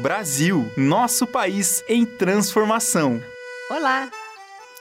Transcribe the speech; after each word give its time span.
Brasil, 0.00 0.64
nosso 0.78 1.26
país 1.26 1.84
em 1.86 2.06
transformação. 2.06 3.20
Olá! 3.70 4.10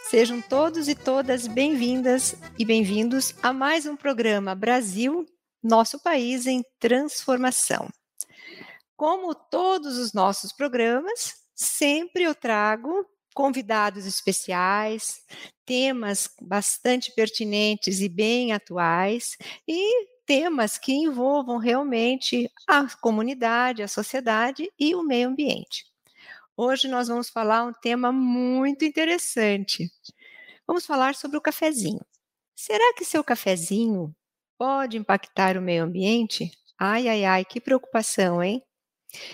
Sejam 0.10 0.42
todos 0.42 0.88
e 0.88 0.96
todas 0.96 1.46
bem-vindas 1.46 2.38
e 2.57 2.63
bem-vindos 2.63 3.36
a 3.44 3.52
mais 3.52 3.86
um 3.86 3.97
programa 3.97 4.55
Brasil, 4.55 5.26
nosso 5.62 6.02
país 6.02 6.47
em 6.47 6.63
transformação. 6.79 7.90
Como 8.95 9.36
todos 9.36 9.97
os 9.97 10.13
nossos 10.13 10.54
programas, 10.54 11.33
sempre 11.54 12.23
eu 12.23 12.33
trago 12.33 13.05
convidados 13.36 14.05
especiais, 14.05 15.17
temas 15.65 16.29
bastante 16.41 17.13
pertinentes 17.13 17.99
e 17.99 18.07
bem 18.07 18.54
atuais 18.54 19.36
e 19.67 20.18
temas 20.30 20.77
que 20.77 20.93
envolvam 20.93 21.57
realmente 21.57 22.52
a 22.68 22.86
comunidade, 22.98 23.82
a 23.82 23.88
sociedade 23.88 24.71
e 24.78 24.93
o 24.93 25.02
meio 25.02 25.28
ambiente. 25.28 25.88
Hoje 26.55 26.88
nós 26.88 27.07
vamos 27.07 27.32
falar 27.32 27.64
um 27.64 27.74
tema 27.74 28.11
muito 28.11 28.86
interessante. 28.86 29.92
Vamos 30.68 30.86
falar 30.86 31.15
sobre 31.15 31.36
o 31.36 31.42
cafezinho. 31.42 32.05
Será 32.55 32.94
que 32.94 33.03
seu 33.03 33.23
cafezinho 33.23 34.16
pode 34.55 34.97
impactar 34.97 35.58
o 35.58 35.61
meio 35.64 35.83
ambiente? 35.83 36.52
Ai, 36.77 37.08
ai, 37.08 37.25
ai, 37.25 37.44
que 37.44 37.59
preocupação, 37.59 38.44
hein? 38.44 38.61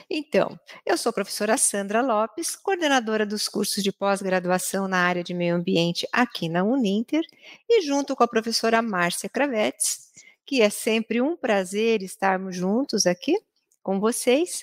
Então, 0.10 0.58
eu 0.86 0.98
sou 0.98 1.10
a 1.10 1.14
professora 1.14 1.58
Sandra 1.58 2.02
Lopes, 2.02 2.56
coordenadora 2.56 3.26
dos 3.26 3.50
cursos 3.50 3.84
de 3.84 3.92
pós-graduação 3.92 4.88
na 4.88 5.00
área 5.00 5.22
de 5.22 5.34
meio 5.34 5.56
ambiente 5.56 6.08
aqui 6.10 6.48
na 6.48 6.64
Uninter, 6.64 7.26
e 7.68 7.82
junto 7.82 8.16
com 8.16 8.24
a 8.24 8.28
professora 8.30 8.82
Márcia 8.82 9.28
Cravetes, 9.28 10.05
que 10.46 10.62
é 10.62 10.70
sempre 10.70 11.22
um 11.22 11.36
prazer 11.36 12.02
estarmos 12.04 12.56
juntos 12.56 13.06
aqui 13.06 13.36
com 13.84 14.00
vocês, 14.00 14.62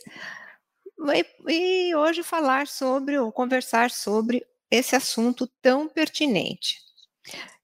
e, 1.15 1.89
e 1.91 1.95
hoje 1.95 2.23
falar 2.23 2.67
sobre, 2.67 3.19
ou 3.19 3.33
conversar 3.33 3.91
sobre 3.91 4.45
esse 4.71 4.97
assunto 4.97 5.47
tão 5.61 5.89
pertinente. 5.89 6.81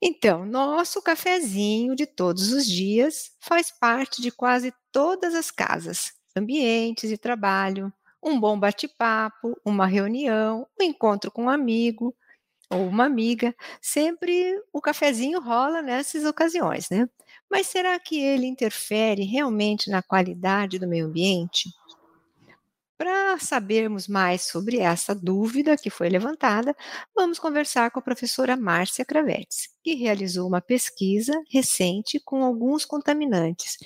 Então, 0.00 0.46
nosso 0.46 1.02
cafezinho 1.02 1.96
de 1.96 2.06
todos 2.06 2.52
os 2.52 2.66
dias 2.66 3.32
faz 3.40 3.70
parte 3.70 4.22
de 4.22 4.30
quase 4.30 4.72
todas 4.92 5.34
as 5.34 5.50
casas 5.50 6.12
ambientes 6.36 7.10
de 7.10 7.18
trabalho, 7.18 7.92
um 8.22 8.38
bom 8.38 8.58
bate-papo, 8.58 9.58
uma 9.64 9.86
reunião, 9.86 10.66
um 10.80 10.84
encontro 10.84 11.30
com 11.30 11.44
um 11.44 11.50
amigo 11.50 12.14
ou 12.70 12.86
uma 12.86 13.06
amiga, 13.06 13.54
sempre 13.80 14.60
o 14.72 14.80
cafezinho 14.80 15.40
rola 15.40 15.82
nessas 15.82 16.24
ocasiões, 16.24 16.88
né? 16.90 17.08
Mas 17.50 17.66
será 17.66 17.98
que 17.98 18.20
ele 18.20 18.46
interfere 18.46 19.24
realmente 19.24 19.90
na 19.90 20.02
qualidade 20.02 20.78
do 20.78 20.86
meio 20.86 21.06
ambiente? 21.06 21.70
Para 22.98 23.38
sabermos 23.38 24.08
mais 24.08 24.42
sobre 24.42 24.78
essa 24.78 25.14
dúvida 25.14 25.76
que 25.76 25.88
foi 25.88 26.08
levantada, 26.08 26.76
vamos 27.14 27.38
conversar 27.38 27.92
com 27.92 28.00
a 28.00 28.02
professora 28.02 28.56
Márcia 28.56 29.04
Cravetes, 29.04 29.68
que 29.84 29.94
realizou 29.94 30.48
uma 30.48 30.60
pesquisa 30.60 31.32
recente 31.48 32.18
com 32.18 32.42
alguns 32.42 32.84
contaminantes, 32.84 33.78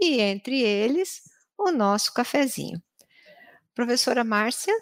e 0.00 0.20
entre 0.20 0.62
eles 0.62 1.22
o 1.58 1.72
nosso 1.72 2.14
cafezinho. 2.14 2.80
Professora 3.74 4.22
Márcia, 4.22 4.74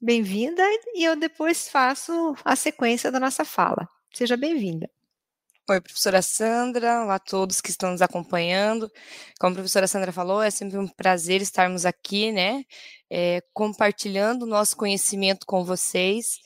bem-vinda 0.00 0.62
e 0.94 1.02
eu 1.02 1.16
depois 1.16 1.68
faço 1.68 2.34
a 2.44 2.54
sequência 2.54 3.10
da 3.10 3.18
nossa 3.18 3.46
fala. 3.46 3.88
Seja 4.12 4.36
bem-vinda. 4.36 4.90
Oi, 5.68 5.80
professora 5.80 6.22
Sandra, 6.22 7.02
olá 7.02 7.16
a 7.16 7.18
todos 7.18 7.60
que 7.60 7.70
estão 7.70 7.90
nos 7.90 8.00
acompanhando. 8.00 8.88
Como 9.40 9.50
a 9.50 9.54
professora 9.56 9.88
Sandra 9.88 10.12
falou, 10.12 10.40
é 10.40 10.48
sempre 10.48 10.78
um 10.78 10.86
prazer 10.86 11.42
estarmos 11.42 11.84
aqui, 11.84 12.30
né, 12.30 12.62
é, 13.10 13.42
compartilhando 13.52 14.44
o 14.44 14.46
nosso 14.46 14.76
conhecimento 14.76 15.44
com 15.44 15.64
vocês. 15.64 16.38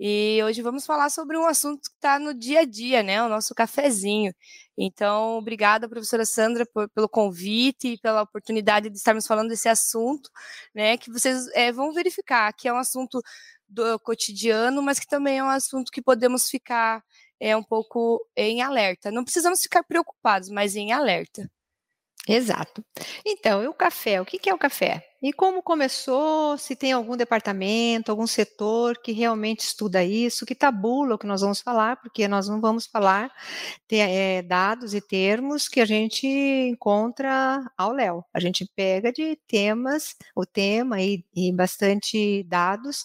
E 0.00 0.40
hoje 0.42 0.62
vamos 0.62 0.86
falar 0.86 1.10
sobre 1.10 1.36
um 1.36 1.44
assunto 1.44 1.82
que 1.82 1.96
está 1.96 2.18
no 2.18 2.32
dia 2.32 2.60
a 2.60 2.64
dia, 2.64 3.02
né, 3.02 3.22
o 3.22 3.28
nosso 3.28 3.54
cafezinho. 3.54 4.34
Então, 4.74 5.36
obrigada, 5.36 5.86
professora 5.86 6.24
Sandra, 6.24 6.64
por, 6.64 6.88
pelo 6.88 7.10
convite 7.10 7.88
e 7.88 7.98
pela 7.98 8.22
oportunidade 8.22 8.88
de 8.88 8.96
estarmos 8.96 9.26
falando 9.26 9.50
desse 9.50 9.68
assunto, 9.68 10.30
né, 10.74 10.96
que 10.96 11.10
vocês 11.12 11.46
é, 11.48 11.70
vão 11.72 11.92
verificar 11.92 12.50
que 12.54 12.68
é 12.68 12.72
um 12.72 12.78
assunto 12.78 13.20
do 13.68 13.98
cotidiano, 14.00 14.82
mas 14.82 14.98
que 14.98 15.06
também 15.06 15.38
é 15.38 15.44
um 15.44 15.48
assunto 15.48 15.92
que 15.92 16.00
podemos 16.00 16.48
ficar 16.48 17.02
é, 17.42 17.56
um 17.56 17.62
pouco 17.62 18.24
em 18.36 18.62
alerta. 18.62 19.10
Não 19.10 19.24
precisamos 19.24 19.60
ficar 19.60 19.82
preocupados, 19.82 20.48
mas 20.48 20.76
em 20.76 20.92
alerta. 20.92 21.50
Exato. 22.28 22.84
Então, 23.26 23.64
e 23.64 23.66
o 23.66 23.74
café? 23.74 24.20
O 24.20 24.24
que 24.24 24.48
é 24.48 24.54
o 24.54 24.58
café? 24.58 25.11
E 25.22 25.32
como 25.32 25.62
começou? 25.62 26.58
Se 26.58 26.74
tem 26.74 26.90
algum 26.90 27.16
departamento, 27.16 28.10
algum 28.10 28.26
setor 28.26 28.98
que 28.98 29.12
realmente 29.12 29.60
estuda 29.60 30.02
isso, 30.02 30.44
que 30.44 30.52
tabula 30.54 31.14
o 31.14 31.18
que 31.18 31.28
nós 31.28 31.42
vamos 31.42 31.60
falar, 31.60 31.96
porque 31.98 32.26
nós 32.26 32.48
não 32.48 32.60
vamos 32.60 32.86
falar 32.86 33.30
é, 33.88 34.42
dados 34.42 34.94
e 34.94 35.00
termos 35.00 35.68
que 35.68 35.80
a 35.80 35.84
gente 35.84 36.26
encontra 36.26 37.62
ao 37.78 37.92
léu. 37.92 38.24
A 38.34 38.40
gente 38.40 38.68
pega 38.74 39.12
de 39.12 39.38
temas, 39.46 40.16
o 40.34 40.44
tema 40.44 41.00
e, 41.00 41.24
e 41.36 41.52
bastante 41.52 42.42
dados 42.42 43.04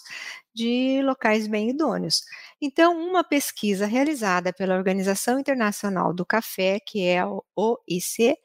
de 0.52 1.00
locais 1.02 1.46
bem 1.46 1.70
idôneos. 1.70 2.22
Então, 2.60 2.98
uma 3.00 3.22
pesquisa 3.22 3.86
realizada 3.86 4.52
pela 4.52 4.76
Organização 4.76 5.38
Internacional 5.38 6.12
do 6.12 6.26
Café, 6.26 6.80
que 6.84 7.06
é 7.06 7.24
o 7.24 7.44
OIC, 7.54 8.36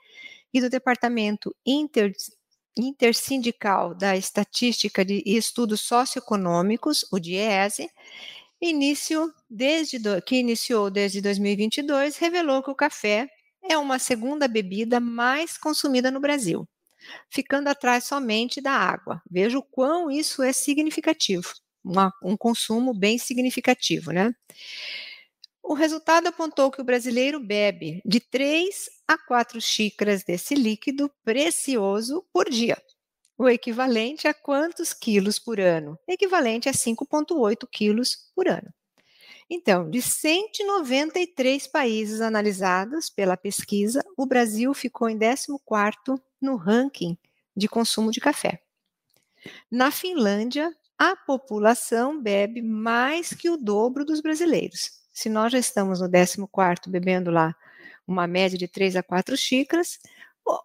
e 0.53 0.61
do 0.61 0.69
Departamento 0.69 1.55
Inter, 1.65 2.13
Intersindical 2.77 3.93
da 3.93 4.17
Estatística 4.17 5.05
de 5.05 5.21
Estudos 5.25 5.81
Socioeconômicos, 5.81 7.05
o 7.11 7.19
DIESE, 7.19 7.89
início 8.61 9.31
desde 9.49 9.99
do, 9.99 10.21
que 10.21 10.37
iniciou 10.37 10.89
desde 10.89 11.21
2022, 11.21 12.17
revelou 12.17 12.63
que 12.63 12.71
o 12.71 12.75
café 12.75 13.27
é 13.61 13.77
uma 13.77 13.99
segunda 13.99 14.47
bebida 14.47 14.99
mais 14.99 15.57
consumida 15.57 16.09
no 16.09 16.19
Brasil, 16.19 16.67
ficando 17.29 17.67
atrás 17.67 18.05
somente 18.05 18.61
da 18.61 18.71
água. 18.71 19.21
Veja 19.29 19.57
o 19.57 19.63
quão 19.63 20.09
isso 20.09 20.41
é 20.41 20.51
significativo, 20.51 21.53
uma, 21.83 22.11
um 22.23 22.35
consumo 22.35 22.93
bem 22.93 23.17
significativo, 23.17 24.11
né? 24.11 24.33
O 25.61 25.73
resultado 25.73 26.27
apontou 26.27 26.69
que 26.69 26.81
o 26.81 26.83
brasileiro 26.83 27.39
bebe 27.39 28.01
de 28.05 28.19
3 28.19 28.89
a 29.07 29.17
4 29.17 29.59
xícaras 29.59 30.23
desse 30.23 30.55
líquido 30.55 31.11
precioso 31.23 32.25
por 32.31 32.49
dia. 32.49 32.77
O 33.37 33.49
equivalente 33.49 34.27
a 34.27 34.33
quantos 34.33 34.93
quilos 34.93 35.39
por 35.39 35.59
ano? 35.59 35.97
Equivalente 36.07 36.69
a 36.69 36.71
5,8 36.71 37.67
quilos 37.69 38.31
por 38.35 38.47
ano. 38.47 38.73
Então, 39.49 39.89
de 39.89 40.01
193 40.01 41.67
países 41.67 42.21
analisados 42.21 43.09
pela 43.09 43.35
pesquisa, 43.35 44.03
o 44.17 44.25
Brasil 44.25 44.73
ficou 44.73 45.09
em 45.09 45.17
14º 45.17 46.21
no 46.41 46.55
ranking 46.55 47.17
de 47.55 47.67
consumo 47.67 48.11
de 48.11 48.19
café. 48.19 48.61
Na 49.69 49.91
Finlândia, 49.91 50.73
a 50.97 51.15
população 51.15 52.21
bebe 52.21 52.61
mais 52.61 53.33
que 53.33 53.49
o 53.49 53.57
dobro 53.57 54.05
dos 54.05 54.21
brasileiros. 54.21 55.03
Se 55.11 55.29
nós 55.29 55.51
já 55.51 55.59
estamos 55.59 55.99
no 55.99 56.09
14 56.09 56.89
bebendo 56.89 57.29
lá 57.29 57.55
uma 58.07 58.27
média 58.27 58.57
de 58.57 58.67
3 58.67 58.95
a 58.95 59.03
4 59.03 59.35
xícaras, 59.37 59.99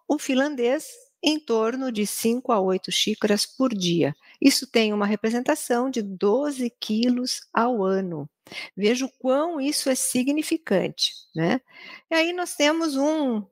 o, 0.07 0.19
finlandês 0.19 0.87
em 1.21 1.39
torno 1.39 1.91
de 1.91 2.05
5 2.05 2.51
a 2.51 2.59
8 2.59 2.91
xícaras 2.91 3.45
por 3.45 3.73
dia. 3.73 4.15
Isso 4.41 4.67
tem 4.67 4.93
uma 4.93 5.05
representação 5.05 5.89
de 5.89 6.01
12 6.01 6.69
quilos 6.79 7.41
ao 7.53 7.83
ano. 7.83 8.29
Veja 8.75 9.05
o 9.05 9.11
quão 9.19 9.59
isso 9.59 9.89
é 9.89 9.95
significante. 9.95 11.13
Né? 11.35 11.59
E 12.09 12.15
aí 12.15 12.33
nós 12.33 12.55
temos 12.55 12.95
um, 12.95 13.43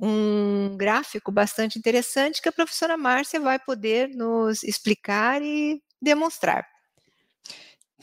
um 0.00 0.76
gráfico 0.76 1.30
bastante 1.30 1.78
interessante 1.78 2.42
que 2.42 2.48
a 2.48 2.52
professora 2.52 2.96
Márcia 2.96 3.40
vai 3.40 3.58
poder 3.58 4.08
nos 4.08 4.62
explicar 4.64 5.40
e 5.42 5.80
demonstrar. 6.00 6.71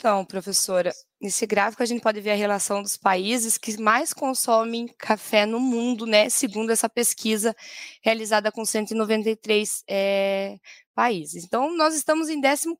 Então, 0.00 0.24
professora, 0.24 0.94
nesse 1.20 1.44
gráfico 1.44 1.82
a 1.82 1.86
gente 1.86 2.00
pode 2.00 2.22
ver 2.22 2.30
a 2.30 2.34
relação 2.34 2.82
dos 2.82 2.96
países 2.96 3.58
que 3.58 3.78
mais 3.78 4.14
consomem 4.14 4.88
café 4.96 5.44
no 5.44 5.60
mundo, 5.60 6.06
né? 6.06 6.30
Segundo 6.30 6.70
essa 6.70 6.88
pesquisa 6.88 7.54
realizada 8.02 8.50
com 8.50 8.64
193 8.64 9.84
é, 9.86 10.56
países. 10.94 11.44
Então, 11.44 11.76
nós 11.76 11.94
estamos 11.94 12.30
em 12.30 12.40
14, 12.40 12.74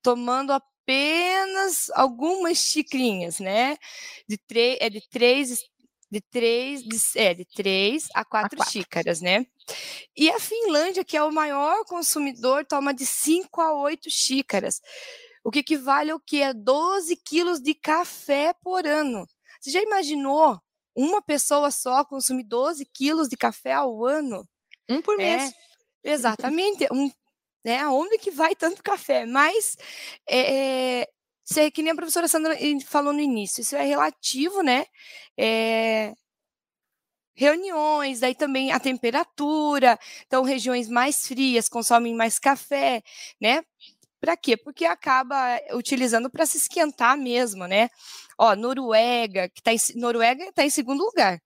tomando 0.00 0.52
apenas 0.52 1.90
algumas 1.90 2.56
xicrinhas, 2.56 3.38
né? 3.38 3.76
De, 4.26 4.40
é 4.80 4.88
de 4.88 5.06
três 5.10 5.60
de 6.10 6.20
três, 6.20 6.82
de, 6.82 6.96
é, 7.16 7.34
de 7.34 7.44
três 7.44 8.08
a 8.14 8.24
quatro, 8.24 8.54
a 8.54 8.64
quatro, 8.64 8.72
xícaras, 8.72 9.20
né? 9.20 9.44
E 10.16 10.30
a 10.30 10.40
Finlândia, 10.40 11.04
que 11.04 11.16
é 11.16 11.22
o 11.22 11.32
maior 11.32 11.84
consumidor, 11.84 12.64
toma 12.64 12.94
de 12.94 13.04
5 13.04 13.60
a 13.60 13.74
8 13.74 14.08
xícaras 14.08 14.80
o 15.46 15.50
que 15.52 15.60
equivale 15.60 16.10
ao 16.10 16.18
que? 16.18 16.42
A 16.42 16.52
12 16.52 17.14
quilos 17.18 17.60
de 17.60 17.72
café 17.72 18.52
por 18.64 18.84
ano. 18.84 19.28
Você 19.60 19.70
já 19.70 19.80
imaginou 19.80 20.60
uma 20.92 21.22
pessoa 21.22 21.70
só 21.70 22.04
consumir 22.04 22.42
12 22.42 22.84
quilos 22.86 23.28
de 23.28 23.36
café 23.36 23.74
ao 23.74 24.04
ano? 24.04 24.44
Um 24.88 25.00
por 25.00 25.16
mês. 25.16 25.54
É, 26.02 26.10
exatamente. 26.10 26.88
Um, 26.92 27.08
né? 27.64 27.78
Aonde 27.78 28.18
que 28.18 28.32
vai 28.32 28.56
tanto 28.56 28.82
café? 28.82 29.24
Mas 29.24 29.76
é, 30.28 31.02
é, 31.02 31.08
é 31.58 31.70
que 31.70 31.80
nem 31.80 31.92
a 31.92 31.96
professora 31.96 32.26
Sandra 32.26 32.56
falou 32.84 33.12
no 33.12 33.20
início, 33.20 33.60
isso 33.60 33.76
é 33.76 33.84
relativo, 33.84 34.62
né? 34.62 34.84
É, 35.38 36.12
reuniões, 37.36 38.18
daí 38.18 38.34
também 38.34 38.72
a 38.72 38.80
temperatura, 38.80 39.96
então 40.26 40.42
regiões 40.42 40.88
mais 40.88 41.28
frias 41.28 41.68
consomem 41.68 42.14
mais 42.16 42.38
café, 42.38 43.02
né? 43.40 43.62
Para 44.26 44.36
quê? 44.36 44.56
Porque 44.56 44.84
acaba 44.84 45.36
utilizando 45.72 46.28
para 46.28 46.44
se 46.44 46.56
esquentar 46.56 47.16
mesmo, 47.16 47.64
né? 47.68 47.88
Ó, 48.36 48.56
Noruega, 48.56 49.48
que 49.48 49.62
tá 49.62 49.72
em, 49.72 49.78
Noruega 49.94 50.46
está 50.46 50.64
em 50.64 50.70
segundo 50.70 51.04
lugar. 51.04 51.40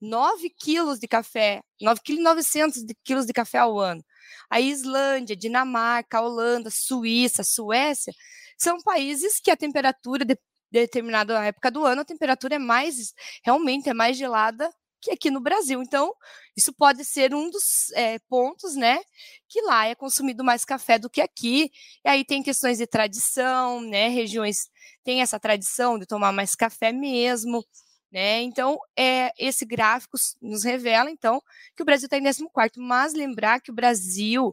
9 0.00 0.48
quilos 0.50 1.00
de 1.00 1.08
café, 1.08 1.60
9,900 1.80 2.84
quilos 3.02 3.26
de 3.26 3.32
café 3.32 3.58
ao 3.58 3.80
ano. 3.80 4.00
A 4.48 4.60
Islândia, 4.60 5.34
Dinamarca, 5.34 6.20
Holanda, 6.20 6.70
Suíça, 6.70 7.42
Suécia, 7.42 8.12
são 8.56 8.80
países 8.80 9.40
que 9.40 9.50
a 9.50 9.56
temperatura, 9.56 10.24
de 10.24 10.38
determinada 10.70 11.44
época 11.44 11.68
do 11.68 11.84
ano, 11.84 12.02
a 12.02 12.04
temperatura 12.04 12.54
é 12.54 12.58
mais, 12.60 13.12
realmente 13.44 13.88
é 13.88 13.94
mais 13.94 14.16
gelada 14.16 14.70
que 15.00 15.10
aqui 15.10 15.30
no 15.30 15.40
Brasil. 15.40 15.82
Então, 15.82 16.12
isso 16.56 16.72
pode 16.72 17.04
ser 17.04 17.34
um 17.34 17.50
dos 17.50 17.90
é, 17.94 18.18
pontos, 18.28 18.74
né, 18.76 18.98
que 19.48 19.60
lá 19.62 19.86
é 19.86 19.94
consumido 19.94 20.44
mais 20.44 20.64
café 20.64 20.98
do 20.98 21.10
que 21.10 21.20
aqui. 21.20 21.70
E 22.04 22.08
aí 22.08 22.24
tem 22.24 22.42
questões 22.42 22.78
de 22.78 22.86
tradição, 22.86 23.80
né, 23.80 24.08
regiões 24.08 24.68
têm 25.04 25.22
essa 25.22 25.40
tradição 25.40 25.98
de 25.98 26.06
tomar 26.06 26.32
mais 26.32 26.54
café 26.54 26.92
mesmo. 26.92 27.64
Né? 28.10 28.42
Então, 28.42 28.76
é, 28.98 29.30
esse 29.38 29.64
gráfico 29.64 30.18
nos 30.42 30.64
revela, 30.64 31.08
então, 31.08 31.40
que 31.76 31.82
o 31.82 31.86
Brasil 31.86 32.06
está 32.06 32.18
em 32.18 32.22
14º, 32.24 32.72
mas 32.78 33.14
lembrar 33.14 33.60
que 33.60 33.70
o 33.70 33.74
Brasil, 33.74 34.52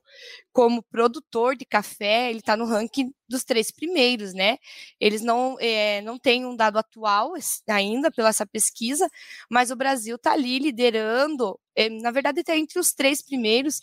como 0.53 0.83
produtor 0.83 1.55
de 1.55 1.65
café, 1.65 2.29
ele 2.29 2.37
está 2.37 2.55
no 2.55 2.65
ranking 2.65 3.11
dos 3.27 3.43
três 3.43 3.71
primeiros, 3.71 4.31
né? 4.31 4.59
Eles 4.99 5.23
não, 5.23 5.57
é, 5.59 6.01
não 6.01 6.19
têm 6.19 6.45
um 6.45 6.55
dado 6.55 6.77
atual 6.77 7.33
ainda 7.67 8.11
pela 8.11 8.29
essa 8.29 8.45
pesquisa, 8.45 9.09
mas 9.49 9.71
o 9.71 9.75
Brasil 9.75 10.17
está 10.17 10.33
ali 10.33 10.59
liderando, 10.59 11.59
é, 11.75 11.89
na 11.89 12.11
verdade 12.11 12.41
está 12.41 12.55
entre 12.55 12.79
os 12.79 12.93
três 12.93 13.23
primeiros, 13.23 13.81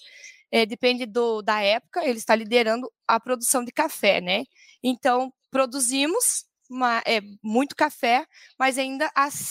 depende 0.69 1.05
do, 1.05 1.43
da 1.43 1.61
época, 1.61 2.05
ele 2.05 2.19
está 2.19 2.37
liderando 2.37 2.89
a 3.09 3.19
produção 3.19 3.65
de 3.65 3.73
café, 3.73 4.21
né? 4.21 4.45
Então, 4.85 5.33
produzimos 5.51 6.45
uma, 6.71 7.03
é, 7.07 7.21
muito 7.43 7.77
café, 7.77 8.27
mas 8.59 8.79
ainda, 8.79 9.11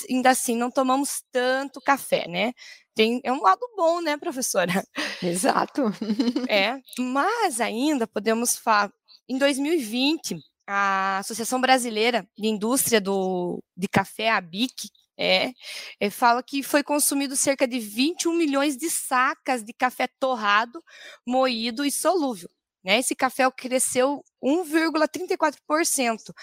ainda 0.10 0.30
assim 0.30 0.56
não 0.56 0.72
tomamos 0.72 1.24
tanto 1.32 1.82
café, 1.82 2.28
né? 2.28 2.54
Tem, 2.96 3.20
é 3.24 3.32
um 3.32 3.42
lado 3.42 3.62
bom, 3.76 4.02
né, 4.02 4.18
professora? 4.18 4.84
Exato. 5.22 5.84
é, 6.50 6.80
mas 7.00 7.60
ainda 7.60 8.08
podemos 8.08 8.58
falar, 8.58 8.92
em 9.28 9.38
2020, 9.38 10.38
a 10.68 11.20
Associação 11.20 11.60
Brasileira 11.60 12.28
de 12.38 12.48
Indústria 12.48 13.02
do, 13.02 13.62
de 13.76 13.88
Café, 13.88 14.30
a 14.30 14.40
BIC, 14.40 14.90
é, 15.18 15.52
é, 16.00 16.10
fala 16.10 16.42
que 16.42 16.64
foi 16.64 16.84
consumido 16.84 17.36
cerca 17.36 17.68
de 17.68 17.80
21 17.80 18.34
milhões 18.34 18.76
de 18.76 18.90
sacas 18.90 19.64
de 19.64 19.72
café 19.72 20.08
torrado, 20.20 20.84
moído 21.26 21.86
e 21.86 21.92
solúvel. 21.92 22.50
Né? 22.84 23.00
Esse 23.00 23.16
café 23.16 23.50
cresceu 23.52 24.24
1,34%. 24.44 26.34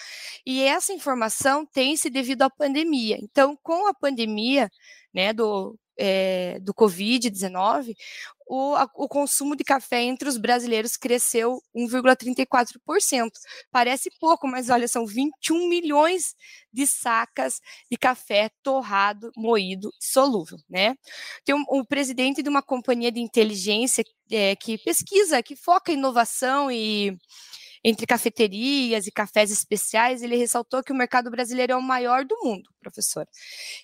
E 0.47 0.63
essa 0.63 0.93
informação 0.93 1.67
tem-se 1.67 2.09
devido 2.09 2.43
à 2.43 2.51
pandemia. 2.51 3.19
Então, 3.21 3.59
com 3.63 3.87
a 3.87 3.95
pandemia 3.95 4.71
né, 5.13 5.33
do, 5.33 5.79
é, 5.99 6.59
do 6.61 6.73
Covid-19, 6.73 7.95
o, 8.53 8.75
o, 9.05 9.09
consumo 9.09 9.55
de 9.55 9.63
café 9.63 10.03
entre 10.03 10.29
os 10.29 10.37
brasileiros 10.37 10.97
cresceu 10.97 11.63
1,34%. 11.73 13.31
Parece 13.71 14.11
pouco, 14.19 14.49
mas 14.49 14.69
olha, 14.69 14.89
são 14.89 15.07
21 15.07 15.69
milhões 15.69 16.35
de 16.73 16.85
sacas 16.85 17.61
de 17.89 17.97
café 17.97 18.51
torrado, 18.61 19.31
moído 19.37 19.93
solúvel, 20.01 20.59
né? 20.69 20.97
Tem 21.45 21.55
um, 21.55 21.65
um 21.71 21.85
presidente 21.85 22.43
de 22.43 22.49
uma 22.49 22.61
companhia 22.61 23.13
de 23.13 23.21
inteligência 23.21 24.03
é, 24.29 24.57
que 24.57 24.77
pesquisa, 24.79 25.45
que 25.45 25.55
foca 25.55 25.93
em 25.93 25.95
inovação 25.95 26.73
e 26.73 27.17
entre 27.85 28.05
cafeterias 28.05 29.07
e 29.07 29.13
cafés 29.13 29.53
especiais, 29.53 30.23
ele 30.23 30.37
ressaltou 30.37 30.83
que 30.83 30.93
o 30.93 30.97
mercado 30.97 31.31
brasileiro 31.31 31.73
é 31.73 31.77
o 31.77 31.83
maior 31.83 32.25
do 32.25 32.37
mundo, 32.43 32.69
professor. 32.81 33.27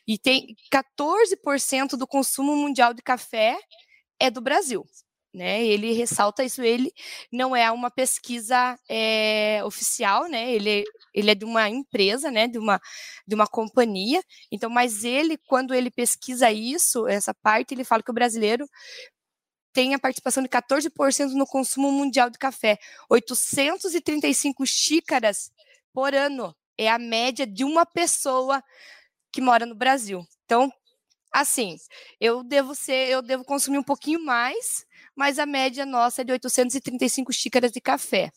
E 0.06 0.18
tem 0.18 0.56
14% 0.74 1.96
do 1.96 2.06
consumo 2.06 2.56
mundial 2.56 2.92
de 2.92 3.00
café 3.00 3.56
é 4.20 4.30
do 4.30 4.40
Brasil. 4.40 4.86
Né, 5.34 5.62
ele 5.66 5.92
ressalta 5.92 6.42
isso, 6.42 6.62
ele 6.62 6.90
não 7.30 7.54
é 7.54 7.70
uma 7.70 7.90
pesquisa 7.90 8.78
é, 8.88 9.60
oficial, 9.66 10.26
né, 10.30 10.50
ele, 10.50 10.82
ele 11.12 11.30
é 11.30 11.34
de 11.34 11.44
uma 11.44 11.68
empresa, 11.68 12.30
né, 12.30 12.48
de 12.48 12.58
uma, 12.58 12.80
de 13.26 13.34
uma 13.34 13.46
companhia, 13.46 14.22
então, 14.50 14.70
mas 14.70 15.04
ele, 15.04 15.36
quando 15.46 15.74
ele 15.74 15.90
pesquisa 15.90 16.50
isso, 16.50 17.06
essa 17.06 17.34
parte, 17.34 17.74
ele 17.74 17.84
fala 17.84 18.02
que 18.02 18.10
o 18.10 18.14
brasileiro 18.14 18.66
tem 19.74 19.92
a 19.92 19.98
participação 19.98 20.42
de 20.42 20.48
14% 20.48 21.32
no 21.34 21.44
consumo 21.44 21.92
mundial 21.92 22.30
de 22.30 22.38
café, 22.38 22.78
835 23.10 24.64
xícaras 24.64 25.50
por 25.92 26.14
ano, 26.14 26.56
é 26.78 26.88
a 26.88 26.98
média 26.98 27.46
de 27.46 27.62
uma 27.62 27.84
pessoa 27.84 28.64
que 29.30 29.42
mora 29.42 29.66
no 29.66 29.74
Brasil. 29.74 30.26
Então, 30.46 30.72
assim, 31.32 31.76
eu 32.20 32.42
devo 32.42 32.74
ser, 32.74 33.08
eu 33.08 33.22
devo 33.22 33.44
consumir 33.44 33.78
um 33.78 33.82
pouquinho 33.82 34.24
mais, 34.24 34.86
mas 35.14 35.38
a 35.38 35.46
média 35.46 35.86
nossa 35.86 36.22
é 36.22 36.24
de 36.24 36.32
835 36.32 37.32
xícaras 37.32 37.72
de 37.72 37.80
café. 37.80 38.30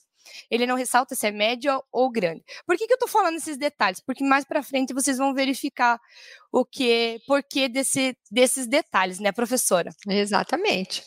Ele 0.49 0.65
não 0.65 0.75
ressalta 0.75 1.15
se 1.15 1.27
é 1.27 1.31
média 1.31 1.79
ou 1.91 2.09
grande. 2.09 2.43
Por 2.65 2.77
que, 2.77 2.85
que 2.85 2.93
eu 2.93 2.95
estou 2.95 3.09
falando 3.09 3.37
esses 3.37 3.57
detalhes? 3.57 3.99
Porque 3.99 4.23
mais 4.23 4.45
para 4.45 4.63
frente 4.63 4.93
vocês 4.93 5.17
vão 5.17 5.33
verificar 5.33 5.99
o 6.51 6.65
que, 6.65 7.19
por 7.25 7.43
que 7.43 7.67
desse, 7.67 8.15
desses 8.31 8.67
detalhes, 8.67 9.19
né, 9.19 9.31
professora? 9.31 9.91
Exatamente. 10.07 11.03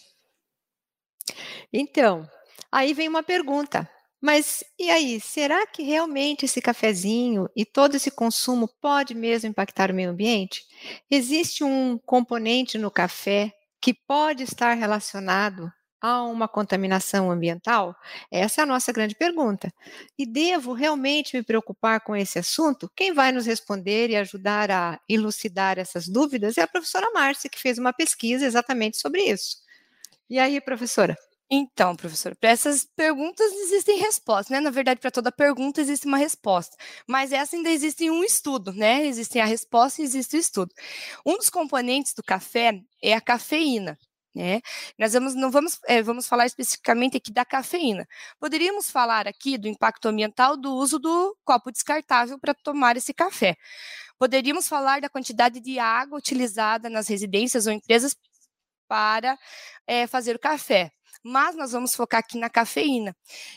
Então, 1.73 2.29
aí 2.70 2.93
vem 2.93 3.08
uma 3.08 3.23
pergunta. 3.23 3.88
Mas 4.23 4.63
e 4.79 4.89
aí, 4.91 5.21
será 5.21 5.67
que 5.67 5.83
realmente 5.83 6.45
esse 6.45 6.61
cafezinho 6.63 7.49
e 7.57 7.65
todo 7.67 7.97
esse 7.97 8.11
consumo 8.11 8.69
pode 8.81 9.15
mesmo 9.15 9.51
impactar 9.51 9.91
o 9.91 9.95
meio 9.95 10.11
ambiente? 10.11 10.65
Existe 11.11 11.65
um 11.65 11.99
componente 11.99 12.79
no 12.79 12.91
café 12.91 13.53
que 13.81 13.93
pode 13.93 14.45
estar 14.45 14.75
relacionado 14.75 15.73
a 16.01 16.23
uma 16.23 16.47
contaminação 16.49 17.33
ambiental? 17.33 17.97
Essa 18.31 18.61
é 18.61 18.65
a 18.65 18.67
nossa 18.67 18.93
grande 18.93 19.17
pergunta. 19.17 19.73
E 20.17 20.25
devo 20.25 20.73
realmente 20.73 21.37
me 21.37 21.43
preocupar 21.43 22.01
com 22.01 22.15
esse 22.15 22.39
assunto? 22.39 22.89
Quem 22.94 23.13
vai 23.13 23.32
nos 23.32 23.44
responder 23.46 24.11
e 24.11 24.17
ajudar 24.17 24.70
a 24.70 25.01
elucidar 25.08 25.79
essas 25.81 26.06
dúvidas 26.08 26.56
é 26.58 26.63
a 26.63 26.69
professora 26.69 27.11
Márcia, 27.13 27.51
que 27.51 27.58
fez 27.61 27.77
uma 27.77 27.93
pesquisa 27.93 28.46
exatamente 28.46 28.99
sobre 28.99 29.23
isso. 29.23 29.56
E 30.31 30.39
aí, 30.39 30.61
professora? 30.61 31.17
Então, 31.55 31.94
professora, 31.94 32.35
para 32.35 32.49
essas 32.49 32.87
perguntas 32.97 33.53
existem 33.53 33.99
respostas, 33.99 34.49
né? 34.49 34.59
Na 34.59 34.71
verdade, 34.71 34.99
para 35.01 35.11
toda 35.11 35.31
pergunta 35.31 35.82
existe 35.82 36.06
uma 36.06 36.17
resposta. 36.17 36.75
Mas 37.06 37.31
essa 37.31 37.55
ainda 37.55 37.69
existe 37.69 38.11
um 38.11 38.25
estudo, 38.25 38.73
né? 38.73 39.05
Existe 39.05 39.39
a 39.39 39.44
resposta 39.44 40.01
e 40.01 40.05
existe 40.06 40.35
o 40.35 40.41
estudo. 40.41 40.73
Um 41.27 41.37
dos 41.37 41.51
componentes 41.51 42.15
do 42.15 42.23
café 42.23 42.81
é 43.03 43.13
a 43.13 43.21
cafeína. 43.21 43.99
Né? 44.35 44.63
Nós 44.99 45.13
vamos, 45.13 45.35
não 45.35 45.51
vamos, 45.51 45.79
é, 45.87 46.03
vamos 46.03 46.27
falar 46.27 46.47
especificamente 46.47 47.19
aqui 47.19 47.31
da 47.31 47.44
cafeína. 47.44 48.06
Poderíamos 48.41 48.91
falar 48.91 49.29
aqui 49.29 49.59
do 49.59 49.69
impacto 49.69 50.06
ambiental 50.09 50.56
do 50.56 50.75
uso 50.75 50.99
do 50.99 51.37
copo 51.44 51.71
descartável 51.71 52.39
para 52.41 52.55
tomar 52.55 52.97
esse 52.97 53.13
café. 53.13 53.56
Poderíamos 54.19 54.69
falar 54.69 55.03
da 55.03 55.11
quantidade 55.11 55.61
de 55.61 55.79
água 55.79 56.17
utilizada 56.17 56.89
nas 56.89 57.09
residências 57.09 57.67
ou 57.67 57.73
empresas 57.75 58.17
para 58.93 59.39
é, 59.87 60.06
fazer 60.06 60.37
o 60.37 60.39
café 60.39 60.93
mas 61.25 61.55
nós 61.55 61.70
vamos 61.70 61.94
focar 61.94 62.19
aqui 62.19 62.37
na 62.37 62.51
cafeína, 62.51 63.15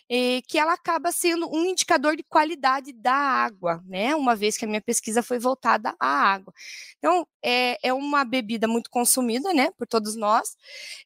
eh, 0.07 0.39
que 0.47 0.59
ela 0.59 0.73
acaba 0.73 1.11
sendo 1.11 1.49
um 1.51 1.65
indicador 1.65 2.15
de 2.15 2.21
qualidade 2.21 2.93
da 2.93 3.11
água, 3.11 3.81
né? 3.87 4.15
Uma 4.15 4.35
vez 4.35 4.55
que 4.55 4.65
a 4.65 4.67
minha 4.67 4.81
pesquisa 4.81 5.23
foi 5.23 5.39
voltada 5.39 5.95
à 5.99 6.07
água. 6.07 6.53
Então, 6.99 7.27
é, 7.43 7.79
é 7.81 7.91
uma 7.91 8.23
bebida 8.23 8.67
muito 8.67 8.87
consumida, 8.91 9.51
né, 9.51 9.71
por 9.79 9.87
todos 9.87 10.15
nós. 10.15 10.55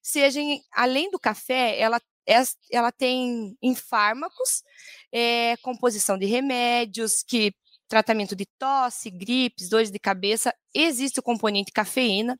Seja 0.01 0.41
em, 0.41 0.61
além 0.73 1.09
do 1.09 1.17
café, 1.19 1.79
ela 1.79 2.01
ela 2.71 2.91
tem 2.91 3.57
em 3.61 3.73
fármacos, 3.73 4.63
é, 5.11 5.57
composição 5.63 6.17
de 6.17 6.25
remédios, 6.27 7.23
que 7.23 7.53
tratamento 7.89 8.35
de 8.35 8.45
tosse, 8.57 9.09
gripes, 9.09 9.67
dores 9.67 9.91
de 9.91 9.99
cabeça, 9.99 10.53
existe 10.73 11.19
o 11.19 11.23
componente 11.23 11.71
cafeína. 11.71 12.37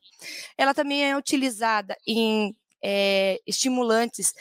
Ela 0.56 0.72
também 0.72 1.04
é 1.04 1.16
utilizada 1.16 1.96
em 2.06 2.54
é, 2.82 3.38
estimulantes 3.46 4.32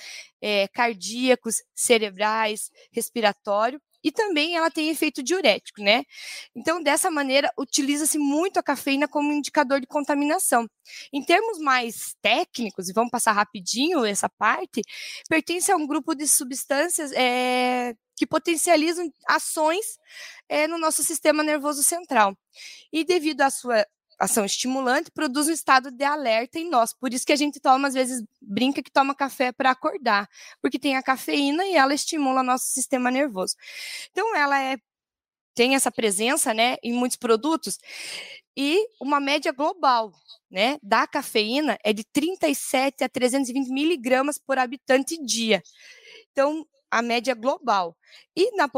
é, 0.41 0.67
cardíacos, 0.69 1.55
cerebrais, 1.75 2.71
respiratório 2.91 3.81
e 4.03 4.11
também 4.11 4.55
ela 4.55 4.71
tem 4.71 4.89
efeito 4.89 5.21
diurético, 5.21 5.81
né? 5.81 6.03
Então, 6.55 6.81
dessa 6.81 7.11
maneira, 7.11 7.51
utiliza-se 7.57 8.17
muito 8.17 8.57
a 8.57 8.63
cafeína 8.63 9.07
como 9.07 9.33
indicador 9.33 9.81
de 9.81 9.87
contaminação. 9.87 10.65
Em 11.11 11.23
termos 11.23 11.59
mais 11.59 12.15
técnicos, 12.21 12.87
e 12.87 12.93
vamos 12.93 13.11
passar 13.11 13.33
rapidinho 13.33 14.05
essa 14.05 14.29
parte, 14.29 14.81
pertence 15.27 15.71
a 15.71 15.75
um 15.75 15.85
grupo 15.85 16.15
de 16.15 16.27
substâncias 16.27 17.11
é, 17.11 17.93
que 18.19 18.27
potencializam 18.27 19.09
ações 19.25 19.97
é, 20.49 20.67
no 20.67 20.77
nosso 20.77 21.01
sistema 21.05 21.41
nervoso 21.41 21.81
central. 21.81 22.37
E 22.91 23.05
devido 23.05 23.39
à 23.39 23.49
sua 23.49 23.87
ação 24.19 24.43
estimulante, 24.43 25.09
produz 25.09 25.47
um 25.47 25.53
estado 25.53 25.89
de 25.89 26.03
alerta 26.03 26.59
em 26.59 26.69
nós. 26.69 26.91
Por 26.91 27.13
isso 27.13 27.25
que 27.25 27.31
a 27.31 27.37
gente 27.37 27.61
toma, 27.61 27.87
às 27.87 27.93
vezes, 27.93 28.21
brinca 28.41 28.83
que 28.83 28.91
toma 28.91 29.15
café 29.15 29.53
para 29.53 29.71
acordar, 29.71 30.27
porque 30.61 30.77
tem 30.77 30.97
a 30.97 31.01
cafeína 31.01 31.65
e 31.65 31.75
ela 31.75 31.93
estimula 31.93 32.43
nosso 32.43 32.65
sistema 32.65 33.09
nervoso. 33.09 33.55
Então, 34.11 34.35
ela 34.35 34.61
é 34.61 34.75
tem 35.55 35.75
essa 35.75 35.91
presença, 35.91 36.53
né, 36.53 36.77
em 36.83 36.93
muitos 36.93 37.17
produtos 37.17 37.79
e 38.55 38.85
uma 38.99 39.19
média 39.19 39.51
global, 39.51 40.11
né, 40.49 40.77
da 40.81 41.05
cafeína 41.05 41.77
é 41.83 41.91
de 41.91 42.03
37 42.05 43.03
a 43.03 43.09
320 43.09 43.69
miligramas 43.69 44.37
por 44.37 44.57
habitante 44.57 45.21
dia. 45.21 45.61
Então, 46.31 46.65
a 46.89 47.01
média 47.01 47.33
global. 47.33 47.95
E 48.35 48.55
na, 48.55 48.69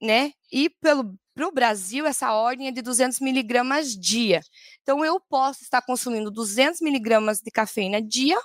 né, 0.00 0.32
e 0.52 0.70
pelo 0.70 1.14
para 1.38 1.46
o 1.46 1.52
Brasil, 1.52 2.04
essa 2.04 2.32
ordem 2.32 2.66
é 2.66 2.72
de 2.72 2.82
200 2.82 3.20
miligramas 3.20 3.94
dia. 3.94 4.40
Então, 4.82 5.04
eu 5.04 5.20
posso 5.20 5.62
estar 5.62 5.80
consumindo 5.80 6.32
200 6.32 6.80
miligramas 6.80 7.38
de 7.40 7.48
cafeína 7.48 8.02
dia, 8.02 8.36